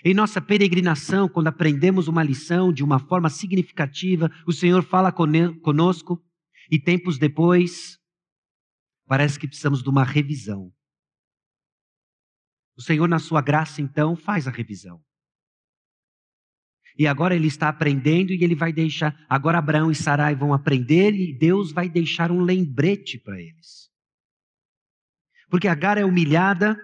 [0.04, 6.22] Em nossa peregrinação, quando aprendemos uma lição de uma forma significativa, o Senhor fala conosco
[6.70, 7.98] e tempos depois
[9.06, 10.72] Parece que precisamos de uma revisão.
[12.76, 15.00] O Senhor, na sua graça, então, faz a revisão.
[16.98, 19.14] E agora ele está aprendendo e ele vai deixar.
[19.28, 23.90] Agora Abraão e Sarai vão aprender e Deus vai deixar um lembrete para eles.
[25.50, 26.76] Porque Agar é humilhada,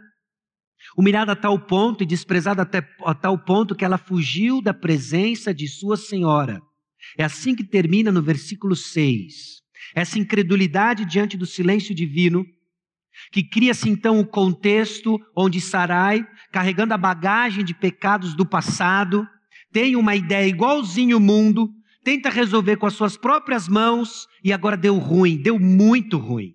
[0.96, 5.54] humilhada a tal ponto e desprezada até, a tal ponto que ela fugiu da presença
[5.54, 6.60] de sua senhora.
[7.16, 9.62] É assim que termina no versículo 6
[9.94, 12.46] essa incredulidade diante do silêncio divino,
[13.32, 19.26] que cria-se então o contexto onde Sarai, carregando a bagagem de pecados do passado,
[19.72, 21.70] tem uma ideia igualzinho o mundo,
[22.04, 26.54] tenta resolver com as suas próprias mãos e agora deu ruim, deu muito ruim.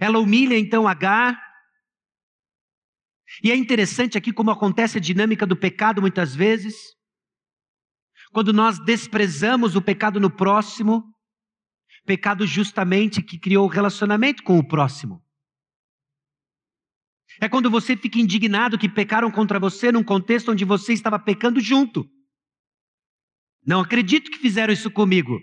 [0.00, 1.36] Ela humilha então Agar.
[3.42, 6.76] E é interessante aqui como acontece a dinâmica do pecado muitas vezes.
[8.30, 11.12] Quando nós desprezamos o pecado no próximo,
[12.04, 15.22] Pecado justamente que criou o relacionamento com o próximo.
[17.40, 21.60] É quando você fica indignado que pecaram contra você num contexto onde você estava pecando
[21.60, 22.08] junto.
[23.64, 25.40] Não acredito que fizeram isso comigo.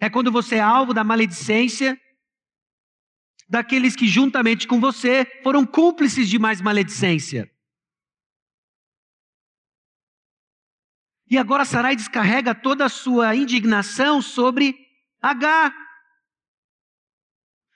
[0.00, 2.00] É quando você é alvo da maledicência
[3.48, 7.50] daqueles que, juntamente com você, foram cúmplices de mais maledicência.
[11.30, 14.74] E agora Sarai descarrega toda a sua indignação sobre
[15.20, 15.81] Agar.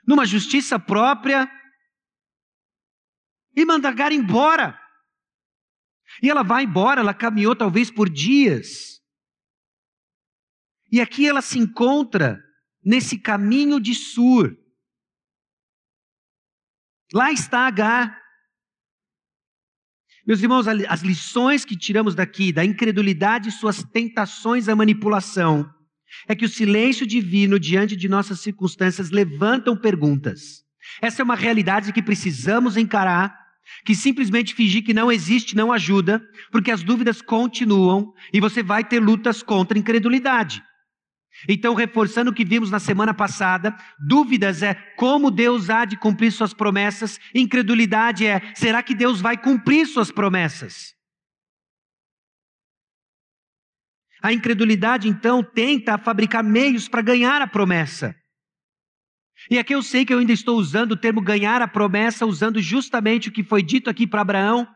[0.07, 1.51] Numa justiça própria.
[3.55, 4.81] E manda Agar embora.
[6.23, 9.03] E ela vai embora, ela caminhou talvez por dias.
[10.91, 12.43] E aqui ela se encontra
[12.85, 14.57] nesse caminho de Sur.
[17.13, 18.23] Lá está Agar.
[20.27, 25.73] Meus irmãos, as lições que tiramos daqui, da incredulidade e suas tentações à manipulação,
[26.29, 30.65] é que o silêncio divino diante de nossas circunstâncias levantam perguntas.
[31.01, 33.37] Essa é uma realidade que precisamos encarar,
[33.85, 38.85] que simplesmente fingir que não existe não ajuda, porque as dúvidas continuam e você vai
[38.85, 40.63] ter lutas contra a incredulidade.
[41.49, 46.33] Então, reforçando o que vimos na semana passada, dúvidas é como Deus há de cumprir
[46.33, 50.96] suas promessas, incredulidade é será que Deus vai cumprir suas promessas?
[54.27, 58.13] A incredulidade, então, tenta fabricar meios para ganhar a promessa.
[59.49, 62.61] E aqui eu sei que eu ainda estou usando o termo ganhar a promessa, usando
[62.61, 64.67] justamente o que foi dito aqui para Abraão,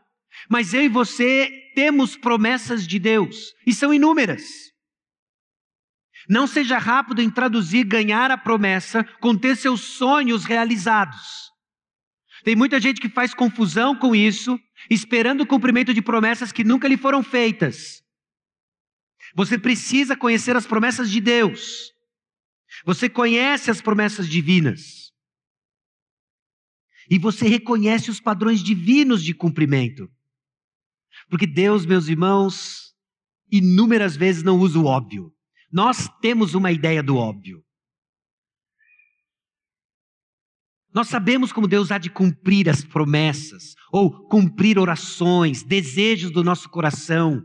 [0.49, 4.41] mas eu e você temos promessas de Deus, e são inúmeras.
[6.29, 11.51] Não seja rápido em traduzir ganhar a promessa com ter seus sonhos realizados.
[12.45, 14.57] Tem muita gente que faz confusão com isso,
[14.89, 18.00] esperando o cumprimento de promessas que nunca lhe foram feitas.
[19.35, 21.91] Você precisa conhecer as promessas de Deus.
[22.85, 25.11] Você conhece as promessas divinas.
[27.09, 30.09] E você reconhece os padrões divinos de cumprimento.
[31.29, 32.93] Porque Deus, meus irmãos,
[33.51, 35.33] inúmeras vezes não usa o óbvio.
[35.71, 37.63] Nós temos uma ideia do óbvio.
[40.93, 46.69] Nós sabemos como Deus há de cumprir as promessas, ou cumprir orações, desejos do nosso
[46.69, 47.41] coração.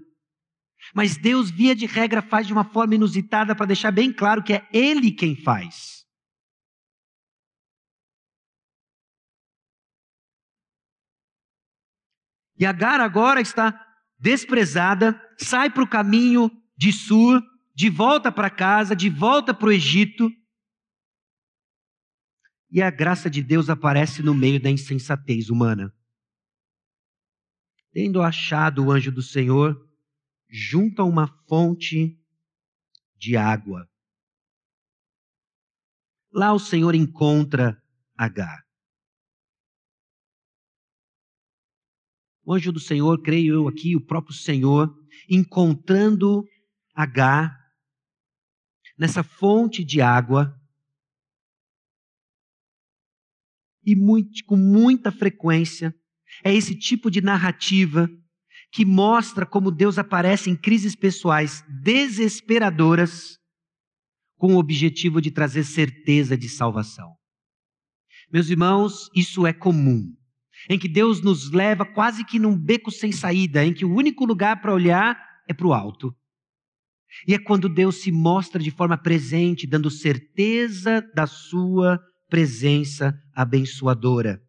[0.94, 4.52] Mas Deus, via de regra, faz de uma forma inusitada para deixar bem claro que
[4.52, 6.06] é Ele quem faz.
[12.58, 13.84] E Agar agora está
[14.18, 17.42] desprezada, sai para o caminho de Sur,
[17.74, 20.30] de volta para casa, de volta para o Egito.
[22.70, 25.94] E a graça de Deus aparece no meio da insensatez humana.
[27.92, 29.85] Tendo achado o anjo do Senhor,
[30.48, 32.18] junto a uma fonte
[33.16, 33.88] de água.
[36.32, 37.82] Lá o Senhor encontra
[38.18, 38.64] Agar.
[42.44, 44.94] O anjo do Senhor, creio eu aqui, o próprio Senhor,
[45.28, 46.46] encontrando
[46.94, 47.54] Agar
[48.96, 50.58] nessa fonte de água.
[53.82, 55.94] E muito, com muita frequência,
[56.42, 58.08] é esse tipo de narrativa
[58.76, 63.38] que mostra como Deus aparece em crises pessoais desesperadoras
[64.36, 67.14] com o objetivo de trazer certeza de salvação.
[68.30, 70.14] Meus irmãos, isso é comum.
[70.68, 74.26] Em que Deus nos leva quase que num beco sem saída, em que o único
[74.26, 75.18] lugar para olhar
[75.48, 76.14] é para o alto.
[77.26, 81.98] E é quando Deus se mostra de forma presente, dando certeza da sua
[82.28, 84.45] presença abençoadora.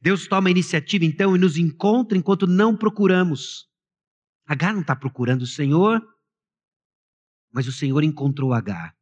[0.00, 3.66] Deus toma a iniciativa então e nos encontra enquanto não procuramos.
[4.46, 6.00] Agar não está procurando o Senhor,
[7.52, 8.94] mas o Senhor encontrou Agar.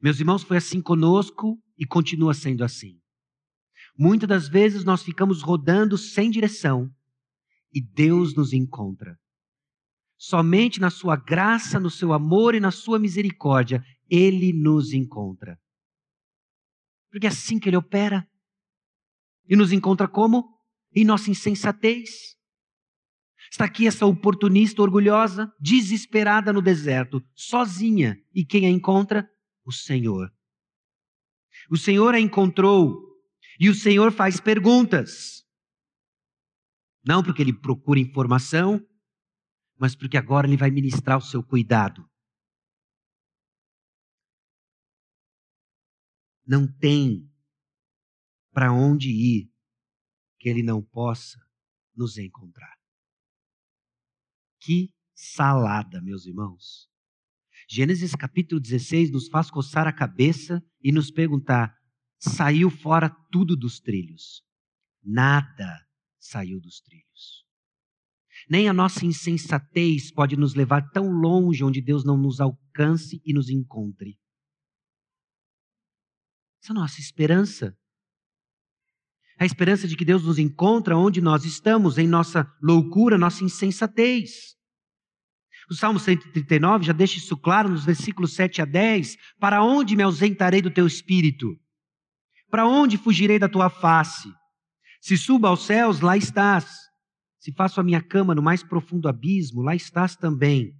[0.00, 3.00] Meus irmãos, foi assim conosco e continua sendo assim.
[3.96, 6.90] Muitas das vezes nós ficamos rodando sem direção
[7.72, 9.18] e Deus nos encontra.
[10.16, 15.58] Somente na sua graça, no seu amor e na sua misericórdia, ele nos encontra.
[17.10, 18.26] Porque é assim que ele opera.
[19.52, 20.48] E nos encontra como?
[20.96, 22.08] Em nossa insensatez.
[23.50, 28.16] Está aqui essa oportunista orgulhosa, desesperada no deserto, sozinha.
[28.34, 29.30] E quem a encontra?
[29.62, 30.32] O Senhor.
[31.70, 32.98] O Senhor a encontrou
[33.60, 35.44] e o Senhor faz perguntas.
[37.04, 38.80] Não porque ele procura informação,
[39.78, 42.08] mas porque agora Ele vai ministrar o seu cuidado.
[46.46, 47.30] Não tem
[48.52, 49.50] para onde ir
[50.38, 51.38] que Ele não possa
[51.96, 52.76] nos encontrar.
[54.60, 56.88] Que salada, meus irmãos.
[57.68, 61.74] Gênesis capítulo 16 nos faz coçar a cabeça e nos perguntar:
[62.18, 64.44] saiu fora tudo dos trilhos?
[65.02, 65.86] Nada
[66.18, 67.44] saiu dos trilhos.
[68.48, 73.32] Nem a nossa insensatez pode nos levar tão longe onde Deus não nos alcance e
[73.32, 74.18] nos encontre.
[76.62, 77.76] Essa é a nossa esperança.
[79.42, 84.54] A esperança de que Deus nos encontra onde nós estamos, em nossa loucura, nossa insensatez.
[85.68, 89.16] O Salmo 139 já deixa isso claro nos versículos 7 a 10.
[89.40, 91.58] Para onde me ausentarei do teu espírito?
[92.52, 94.32] Para onde fugirei da tua face?
[95.00, 96.76] Se suba aos céus, lá estás.
[97.40, 100.72] Se faço a minha cama no mais profundo abismo, lá estás também.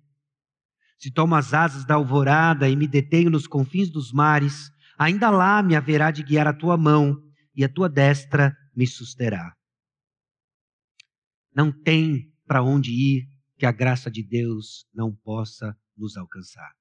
[1.00, 5.60] Se tomo as asas da alvorada e me detenho nos confins dos mares, ainda lá
[5.64, 9.54] me haverá de guiar a tua mão e a tua destra me susterá.
[11.54, 13.28] Não tem para onde ir
[13.58, 16.72] que a graça de Deus não possa nos alcançar.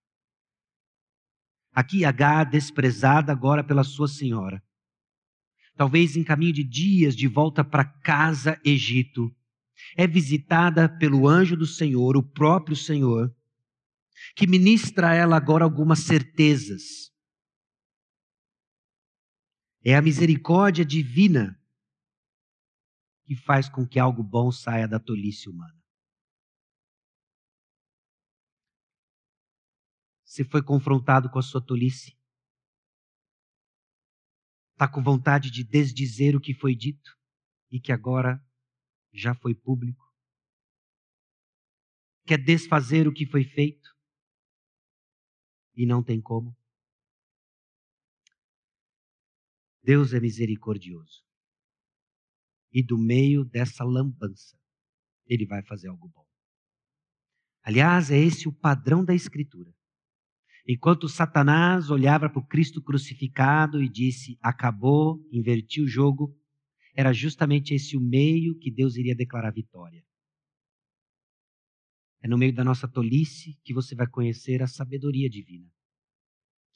[1.73, 4.61] Aqui H, desprezada agora pela sua senhora,
[5.75, 9.33] talvez em caminho de dias de volta para casa, Egito,
[9.95, 13.33] é visitada pelo anjo do Senhor, o próprio Senhor,
[14.35, 17.10] que ministra a ela agora algumas certezas.
[19.83, 21.59] É a misericórdia divina
[23.25, 25.81] que faz com que algo bom saia da tolice humana.
[30.23, 32.15] Você foi confrontado com a sua tolice?
[34.73, 37.17] Está com vontade de desdizer o que foi dito
[37.71, 38.43] e que agora
[39.11, 40.09] já foi público?
[42.25, 43.89] Quer desfazer o que foi feito?
[45.75, 46.55] E não tem como?
[49.83, 51.23] Deus é misericordioso.
[52.71, 54.57] E do meio dessa lambança,
[55.25, 56.25] Ele vai fazer algo bom.
[57.63, 59.73] Aliás, é esse o padrão da Escritura.
[60.67, 66.37] Enquanto Satanás olhava para o Cristo crucificado e disse: acabou, invertiu o jogo,
[66.95, 70.03] era justamente esse o meio que Deus iria declarar vitória.
[72.23, 75.67] É no meio da nossa tolice que você vai conhecer a sabedoria divina.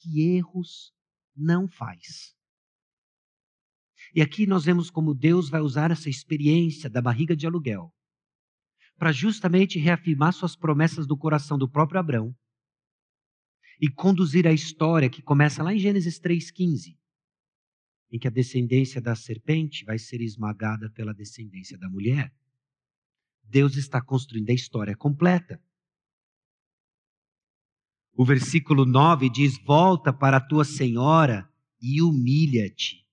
[0.00, 0.92] Que erros
[1.34, 2.35] não faz.
[4.16, 7.94] E aqui nós vemos como Deus vai usar essa experiência da barriga de aluguel
[8.96, 12.34] para justamente reafirmar suas promessas do coração do próprio Abraão
[13.78, 16.96] e conduzir a história que começa lá em Gênesis 3,15,
[18.10, 22.34] em que a descendência da serpente vai ser esmagada pela descendência da mulher.
[23.44, 25.62] Deus está construindo a história completa.
[28.14, 31.46] O versículo 9 diz: Volta para a tua senhora
[31.78, 33.05] e humilha-te.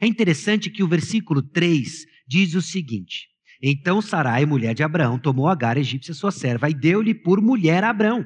[0.00, 3.28] É interessante que o versículo 3 diz o seguinte:
[3.62, 7.90] Então Sarai, mulher de Abraão, tomou Agar, egípcia, sua serva, e deu-lhe por mulher a
[7.90, 8.24] Abraão.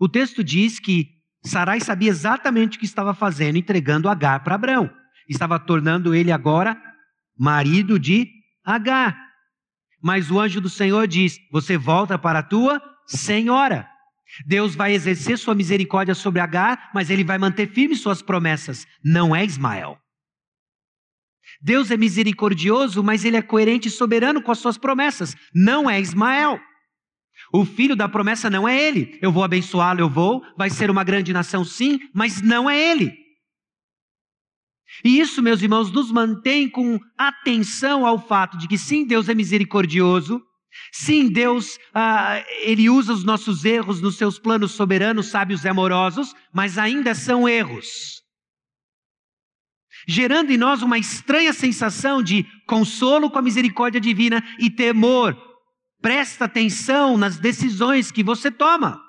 [0.00, 1.08] O texto diz que
[1.44, 4.90] Sarai sabia exatamente o que estava fazendo, entregando Agar para Abraão.
[5.28, 6.80] Estava tornando ele agora
[7.36, 8.28] marido de
[8.64, 9.18] Agar.
[10.02, 13.89] Mas o anjo do Senhor diz: Você volta para a tua senhora.
[14.46, 18.86] Deus vai exercer sua misericórdia sobre Agar, mas ele vai manter firmes suas promessas.
[19.04, 19.98] Não é Ismael.
[21.60, 25.34] Deus é misericordioso, mas ele é coerente e soberano com as suas promessas.
[25.54, 26.60] Não é Ismael.
[27.52, 29.18] O filho da promessa não é ele.
[29.20, 33.12] Eu vou abençoá-lo, eu vou, vai ser uma grande nação, sim, mas não é ele.
[35.04, 39.34] E isso, meus irmãos, nos mantém com atenção ao fato de que sim, Deus é
[39.34, 40.42] misericordioso,
[40.92, 46.34] Sim, Deus, ah, Ele usa os nossos erros nos seus planos soberanos, sábios e amorosos,
[46.52, 48.22] mas ainda são erros.
[50.08, 55.36] Gerando em nós uma estranha sensação de consolo com a misericórdia divina e temor.
[56.00, 59.00] Presta atenção nas decisões que você toma.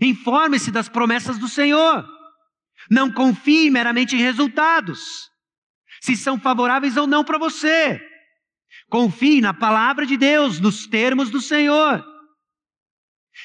[0.00, 2.06] Informe-se das promessas do Senhor.
[2.90, 5.30] Não confie meramente em resultados,
[6.00, 8.00] se são favoráveis ou não para você.
[8.88, 12.04] Confie na palavra de Deus, nos termos do Senhor.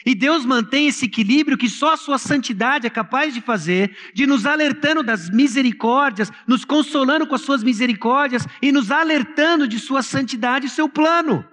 [0.05, 4.25] E Deus mantém esse equilíbrio que só a sua santidade é capaz de fazer, de
[4.25, 10.01] nos alertando das misericórdias, nos consolando com as suas misericórdias e nos alertando de sua
[10.01, 11.47] santidade e seu plano.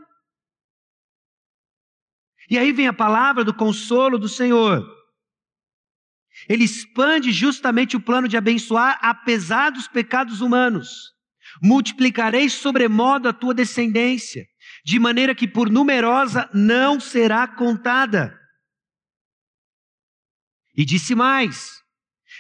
[2.48, 4.84] E aí vem a palavra do consolo do Senhor.
[6.48, 11.12] Ele expande justamente o plano de abençoar apesar dos pecados humanos.
[11.62, 14.46] Multiplicarei sobremodo a tua descendência,
[14.84, 18.38] de maneira que por numerosa não será contada.
[20.74, 21.80] E disse mais: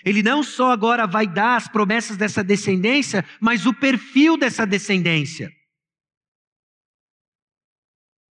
[0.04, 5.50] ele não só agora vai dar as promessas dessa descendência, mas o perfil dessa descendência.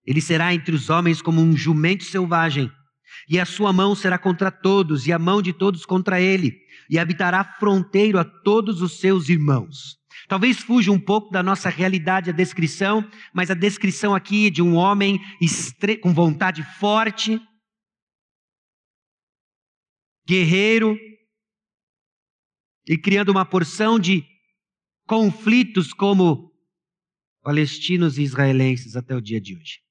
[0.05, 2.71] Ele será entre os homens como um jumento selvagem,
[3.29, 6.55] e a sua mão será contra todos, e a mão de todos contra ele,
[6.91, 9.97] e habitará fronteiro a todos os seus irmãos.
[10.29, 14.75] Talvez fuja um pouco da nossa realidade a descrição, mas a descrição aqui de um
[14.75, 15.19] homem
[16.01, 17.41] com vontade forte,
[20.27, 20.97] guerreiro,
[22.87, 24.23] e criando uma porção de
[25.07, 26.53] conflitos como
[27.43, 29.83] palestinos e israelenses até o dia de hoje.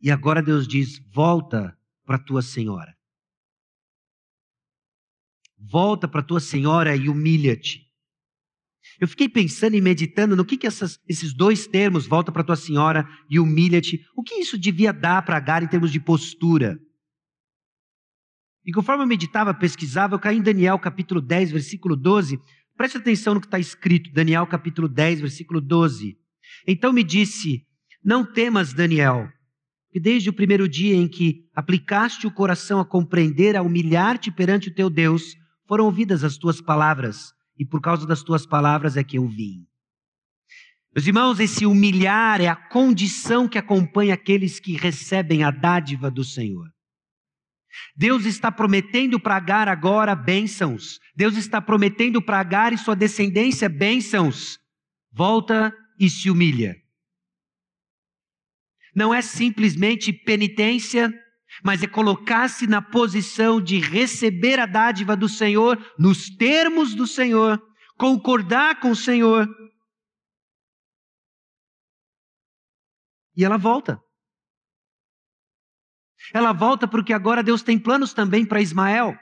[0.00, 2.97] E agora Deus diz: volta para tua senhora.
[5.58, 7.88] Volta para tua senhora e humilha-te.
[9.00, 12.56] Eu fiquei pensando e meditando no que, que essas, esses dois termos, volta para tua
[12.56, 16.78] senhora e humilha-te, o que isso devia dar para Agar em termos de postura.
[18.64, 22.40] E conforme eu meditava, pesquisava, eu caí em Daniel capítulo 10, versículo 12.
[22.76, 26.18] Preste atenção no que está escrito, Daniel capítulo 10, versículo 12.
[26.66, 27.66] Então me disse:
[28.04, 29.28] Não temas, Daniel,
[29.90, 34.68] que desde o primeiro dia em que aplicaste o coração a compreender, a humilhar-te perante
[34.68, 35.34] o teu Deus,
[35.68, 39.66] foram ouvidas as tuas palavras, e por causa das tuas palavras é que eu vim.
[40.94, 46.24] Meus irmãos, esse humilhar é a condição que acompanha aqueles que recebem a dádiva do
[46.24, 46.66] Senhor.
[47.94, 50.98] Deus está prometendo para Agar agora bênçãos.
[51.14, 54.58] Deus está prometendo para Agar e sua descendência bênçãos.
[55.12, 56.76] Volta e se humilha.
[58.94, 61.12] Não é simplesmente penitência,
[61.64, 67.62] mas é colocar-se na posição de receber a dádiva do Senhor, nos termos do Senhor,
[67.96, 69.48] concordar com o Senhor.
[73.36, 74.00] E ela volta.
[76.32, 79.16] Ela volta porque agora Deus tem planos também para Ismael.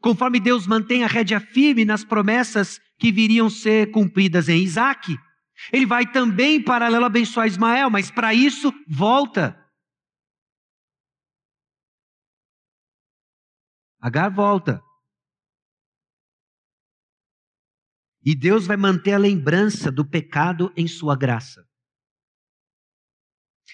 [0.00, 5.16] Conforme Deus mantém a rédea firme nas promessas que viriam ser cumpridas em Isaac,
[5.72, 9.58] ele vai também, em paralelo, abençoar Ismael, mas para isso, volta.
[14.06, 14.80] Agar volta.
[18.22, 21.68] E Deus vai manter a lembrança do pecado em sua graça.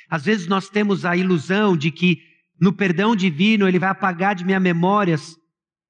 [0.08, 2.16] Às vezes nós temos a ilusão de que
[2.58, 5.36] no perdão divino, Ele vai apagar de minha memórias,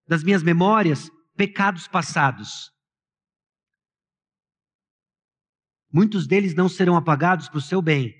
[0.08, 2.68] das minhas memórias, pecados passados.
[5.88, 8.12] Muitos deles não serão apagados para o seu bem.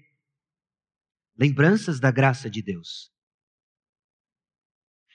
[1.37, 3.12] Lembranças da graça de Deus.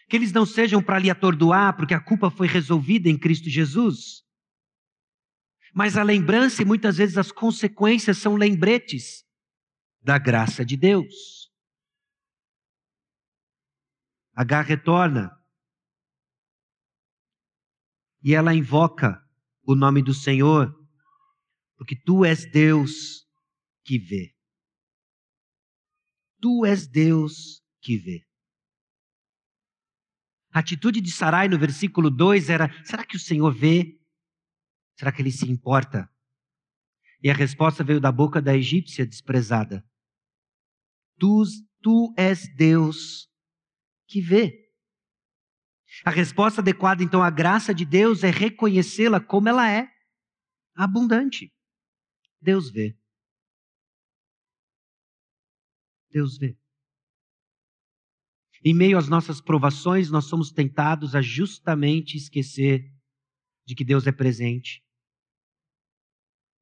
[0.08, 4.24] Que eles não sejam para lhe atordoar, porque a culpa foi resolvida em Cristo Jesus.
[5.74, 9.26] Mas a lembrança e muitas vezes as consequências são lembretes
[10.01, 11.51] da graça de Deus.
[14.34, 15.32] H retorna
[18.24, 19.20] e ela invoca
[19.64, 20.74] o nome do Senhor,
[21.76, 23.26] porque tu és Deus
[23.84, 24.36] que vê.
[26.41, 28.26] Tu és Deus que vê.
[30.52, 34.00] A atitude de Sarai no versículo 2 era: será que o Senhor vê?
[34.98, 36.10] Será que ele se importa?
[37.22, 39.86] E a resposta veio da boca da egípcia desprezada:
[41.20, 41.43] Tu,
[41.82, 43.30] tu és Deus
[44.08, 44.68] que vê.
[46.06, 49.89] A resposta adequada, então, à graça de Deus é reconhecê-la como ela é,
[50.76, 51.52] abundante.
[52.39, 52.98] Deus vê.
[56.12, 56.58] Deus vê.
[58.64, 62.91] Em meio às nossas provações, nós somos tentados a justamente esquecer
[63.66, 64.84] de que Deus é presente.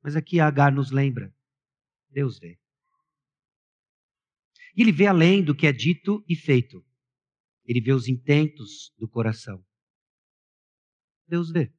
[0.01, 1.33] Mas aqui Agar nos lembra:
[2.09, 2.59] Deus vê.
[4.75, 6.85] E ele vê além do que é dito e feito.
[7.63, 9.65] Ele vê os intentos do coração.
[11.27, 11.73] Deus vê.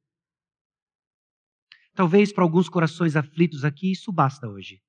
[1.93, 4.83] Talvez para alguns corações aflitos aqui isso basta hoje.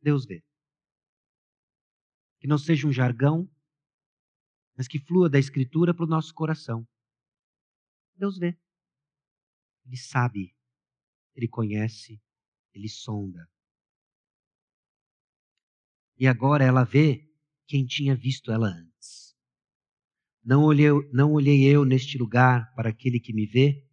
[0.00, 0.44] Deus vê.
[2.40, 3.50] Que não seja um jargão,
[4.76, 6.86] mas que flua da Escritura para o nosso coração.
[8.16, 8.56] Deus vê.
[9.86, 10.54] Ele sabe,
[11.34, 12.20] ele conhece,
[12.72, 13.48] ele sonda.
[16.16, 17.28] E agora ela vê
[17.66, 19.36] quem tinha visto ela antes.
[20.42, 23.86] Não olhei, não olhei eu neste lugar para aquele que me vê?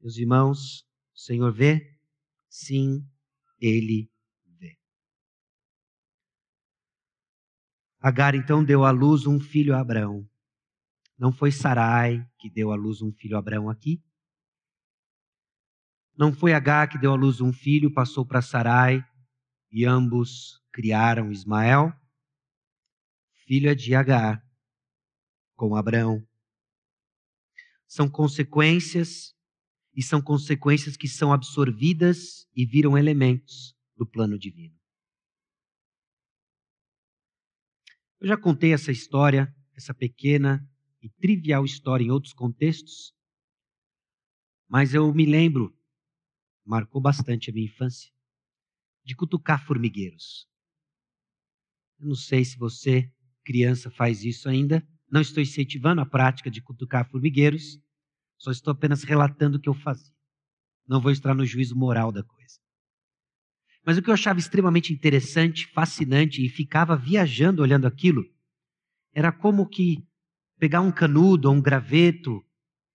[0.00, 1.98] Meus irmãos, o Senhor vê?
[2.48, 3.06] Sim,
[3.60, 4.10] ele
[8.00, 10.28] Agar então deu à luz um filho a Abraão.
[11.18, 14.02] Não foi Sarai que deu à luz um filho a Abraão aqui?
[16.16, 19.04] Não foi Agar que deu à luz um filho, passou para Sarai
[19.70, 21.92] e ambos criaram Ismael?
[23.46, 24.44] Filho é de Agar
[25.54, 26.26] com Abraão.
[27.86, 29.34] São consequências
[29.94, 34.76] e são consequências que são absorvidas e viram elementos do plano divino.
[38.26, 40.68] Eu já contei essa história, essa pequena
[41.00, 43.14] e trivial história em outros contextos,
[44.68, 45.72] mas eu me lembro,
[46.64, 48.10] marcou bastante a minha infância,
[49.04, 50.48] de cutucar formigueiros.
[52.00, 53.08] Eu não sei se você,
[53.44, 54.84] criança, faz isso ainda.
[55.08, 57.80] Não estou incentivando a prática de cutucar formigueiros,
[58.36, 60.12] só estou apenas relatando o que eu fazia.
[60.84, 62.58] Não vou entrar no juízo moral da coisa.
[63.86, 68.24] Mas o que eu achava extremamente interessante, fascinante e ficava viajando olhando aquilo,
[69.14, 70.04] era como que
[70.58, 72.44] pegar um canudo, ou um graveto,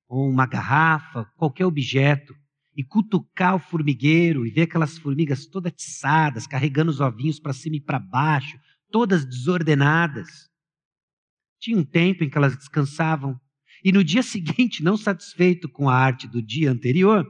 [0.09, 2.35] ou uma garrafa, qualquer objeto,
[2.75, 7.77] e cutucar o formigueiro e ver aquelas formigas todas atiçadas, carregando os ovinhos para cima
[7.77, 8.59] e para baixo,
[8.91, 10.49] todas desordenadas.
[11.57, 13.39] Tinha um tempo em que elas descansavam,
[13.81, 17.25] e no dia seguinte, não satisfeito com a arte do dia anterior,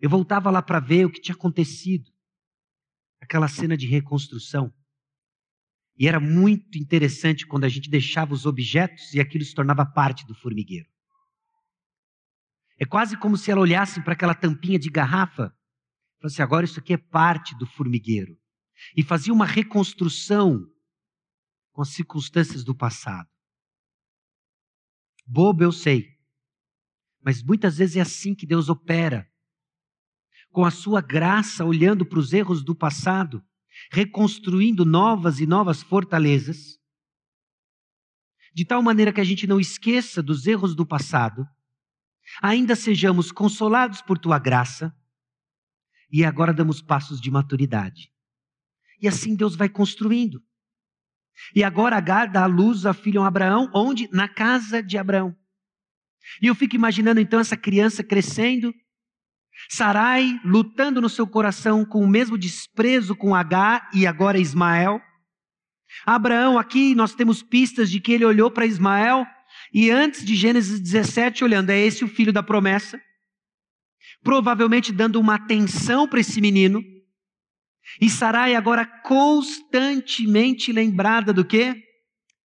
[0.00, 2.15] eu voltava lá para ver o que tinha acontecido
[3.26, 4.72] aquela cena de reconstrução.
[5.98, 10.26] E era muito interessante quando a gente deixava os objetos e aquilo se tornava parte
[10.26, 10.88] do formigueiro.
[12.78, 15.52] É quase como se ela olhasse para aquela tampinha de garrafa
[16.16, 18.38] e falasse: agora isso aqui é parte do formigueiro.
[18.96, 20.60] E fazia uma reconstrução
[21.72, 23.28] com as circunstâncias do passado.
[25.26, 26.06] Bobo eu sei,
[27.22, 29.28] mas muitas vezes é assim que Deus opera
[30.56, 33.44] com a sua graça, olhando para os erros do passado,
[33.92, 36.78] reconstruindo novas e novas fortalezas,
[38.54, 41.46] de tal maneira que a gente não esqueça dos erros do passado,
[42.42, 44.96] ainda sejamos consolados por tua graça
[46.10, 48.10] e agora damos passos de maturidade.
[48.98, 50.42] E assim Deus vai construindo.
[51.54, 54.08] E agora Agar dá a luz ao filho Abraão, onde?
[54.10, 55.36] Na casa de Abraão.
[56.40, 58.72] E eu fico imaginando então essa criança crescendo,
[59.68, 65.00] Sarai lutando no seu coração com o mesmo desprezo com H e agora Ismael.
[66.04, 69.26] Abraão, aqui nós temos pistas de que ele olhou para Ismael
[69.72, 73.00] e antes de Gênesis 17, olhando, é esse o filho da promessa,
[74.22, 76.82] provavelmente dando uma atenção para esse menino.
[78.00, 81.82] E Sarai agora constantemente lembrada do quê?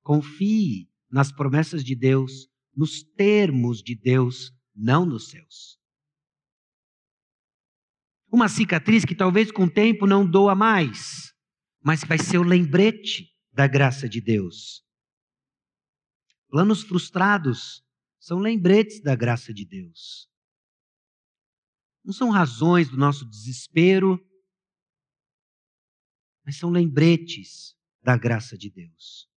[0.01, 5.80] Confie nas promessas de Deus, nos termos de Deus, não nos seus.
[8.31, 11.33] Uma cicatriz que talvez com o tempo não doa mais,
[11.83, 14.81] mas que vai ser o lembrete da graça de Deus.
[16.47, 17.83] Planos frustrados
[18.19, 20.29] são lembretes da graça de Deus.
[22.05, 24.17] Não são razões do nosso desespero,
[26.45, 29.29] mas são lembretes da graça de Deus.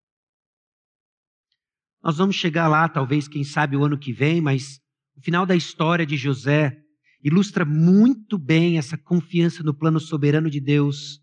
[2.02, 4.80] Nós vamos chegar lá, talvez, quem sabe, o ano que vem, mas
[5.14, 6.81] o final da história de José
[7.22, 11.22] ilustra muito bem essa confiança no plano soberano de Deus,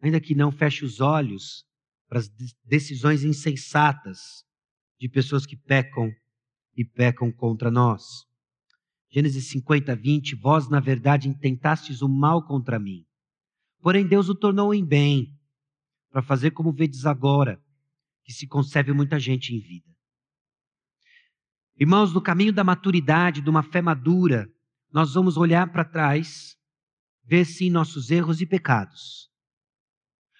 [0.00, 1.64] ainda que não feche os olhos
[2.08, 2.28] para as
[2.64, 4.44] decisões insensatas
[4.98, 6.10] de pessoas que pecam
[6.74, 8.02] e pecam contra nós.
[9.10, 13.04] Gênesis 50, 20: Vós, na verdade, intentastes o mal contra mim,
[13.80, 15.38] porém Deus o tornou em bem,
[16.10, 17.62] para fazer como vedes agora,
[18.24, 19.86] que se concebe muita gente em vida.
[21.78, 24.50] Irmãos, no caminho da maturidade, de uma fé madura,
[24.96, 26.56] nós vamos olhar para trás,
[27.22, 29.28] ver sim nossos erros e pecados,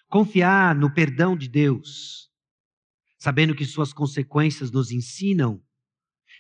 [0.09, 2.31] confiar no perdão de Deus,
[3.19, 5.63] sabendo que suas consequências nos ensinam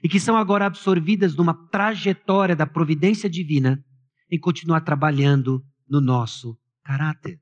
[0.02, 3.84] e que são agora absorvidas numa trajetória da providência divina
[4.30, 7.38] em continuar trabalhando no nosso caráter.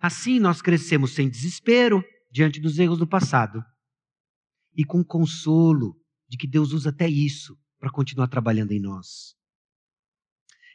[0.00, 3.62] Assim nós crescemos sem desespero diante dos erros do passado
[4.74, 5.94] e com consolo
[6.26, 9.36] de que Deus usa até isso para continuar trabalhando em nós.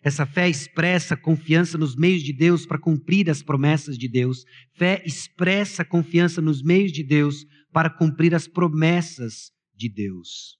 [0.03, 4.45] Essa fé expressa confiança nos meios de Deus para cumprir as promessas de Deus.
[4.75, 10.59] Fé expressa confiança nos meios de Deus para cumprir as promessas de Deus.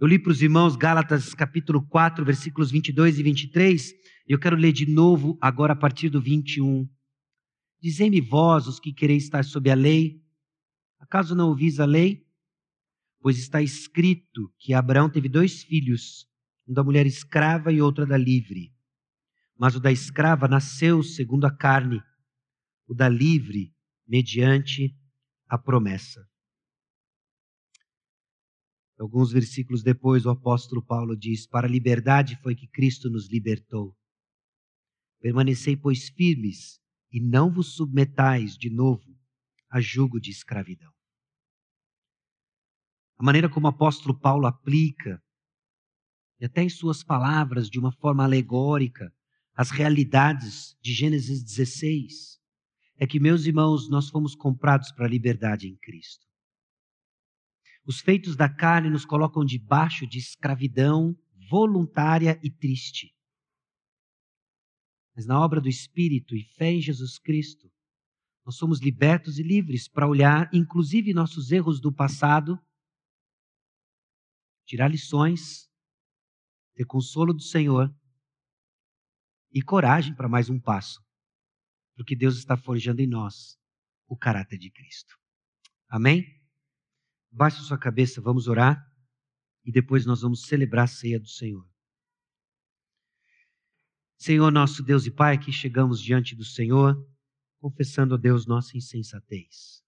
[0.00, 3.92] Eu li para os irmãos Gálatas capítulo 4, versículos 22 e 23,
[4.28, 6.88] e eu quero ler de novo agora a partir do 21.
[7.80, 10.20] Dizei-me vós, os que quereis estar sob a lei,
[10.98, 12.23] acaso não ouvis a lei?
[13.24, 16.28] Pois está escrito que Abraão teve dois filhos,
[16.68, 18.70] um da mulher escrava e outro da livre.
[19.58, 22.02] Mas o da escrava nasceu segundo a carne,
[22.86, 23.74] o da livre,
[24.06, 24.94] mediante
[25.48, 26.28] a promessa.
[28.98, 33.96] Alguns versículos depois, o apóstolo Paulo diz: Para a liberdade foi que Cristo nos libertou.
[35.18, 36.78] Permanecei, pois, firmes,
[37.10, 39.18] e não vos submetais de novo
[39.70, 40.93] a jugo de escravidão.
[43.24, 45.18] A maneira como o apóstolo Paulo aplica
[46.38, 49.10] e até em suas palavras, de uma forma alegórica,
[49.54, 52.38] as realidades de Gênesis 16,
[52.98, 56.26] é que, meus irmãos, nós fomos comprados para a liberdade em Cristo.
[57.86, 61.16] Os feitos da carne nos colocam debaixo de escravidão
[61.48, 63.10] voluntária e triste.
[65.16, 67.72] Mas na obra do Espírito e fé em Jesus Cristo,
[68.44, 72.60] nós somos libertos e livres para olhar, inclusive, nossos erros do passado,
[74.64, 75.70] tirar lições
[76.74, 77.94] ter consolo do Senhor
[79.52, 81.00] e coragem para mais um passo,
[81.94, 83.56] porque Deus está forjando em nós
[84.08, 85.16] o caráter de Cristo.
[85.88, 86.24] Amém?
[87.30, 88.84] Baixe sua cabeça, vamos orar
[89.64, 91.68] e depois nós vamos celebrar a ceia do Senhor.
[94.16, 96.96] Senhor, nosso Deus e Pai, aqui chegamos diante do Senhor,
[97.60, 99.84] confessando a Deus nossa insensatez.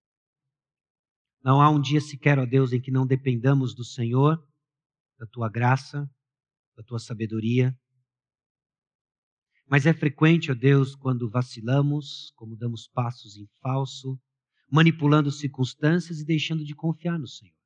[1.43, 4.45] Não há um dia sequer, ó Deus, em que não dependamos do Senhor,
[5.19, 6.09] da tua graça,
[6.77, 7.77] da tua sabedoria.
[9.67, 14.21] Mas é frequente, ó Deus, quando vacilamos, como damos passos em falso,
[14.71, 17.57] manipulando circunstâncias e deixando de confiar no Senhor.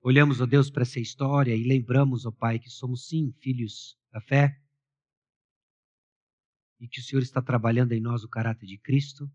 [0.00, 4.20] Olhamos, ó Deus, para essa história e lembramos, ó Pai, que somos sim filhos da
[4.20, 4.60] fé
[6.80, 9.30] e que o Senhor está trabalhando em nós o caráter de Cristo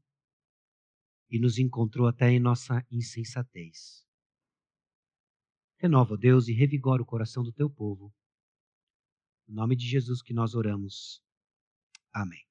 [1.29, 4.06] e nos encontrou até em nossa insensatez.
[5.79, 8.11] Renova, Deus, e revigora o coração do teu povo.
[9.47, 11.21] Em nome de Jesus que nós oramos.
[12.11, 12.46] Amém.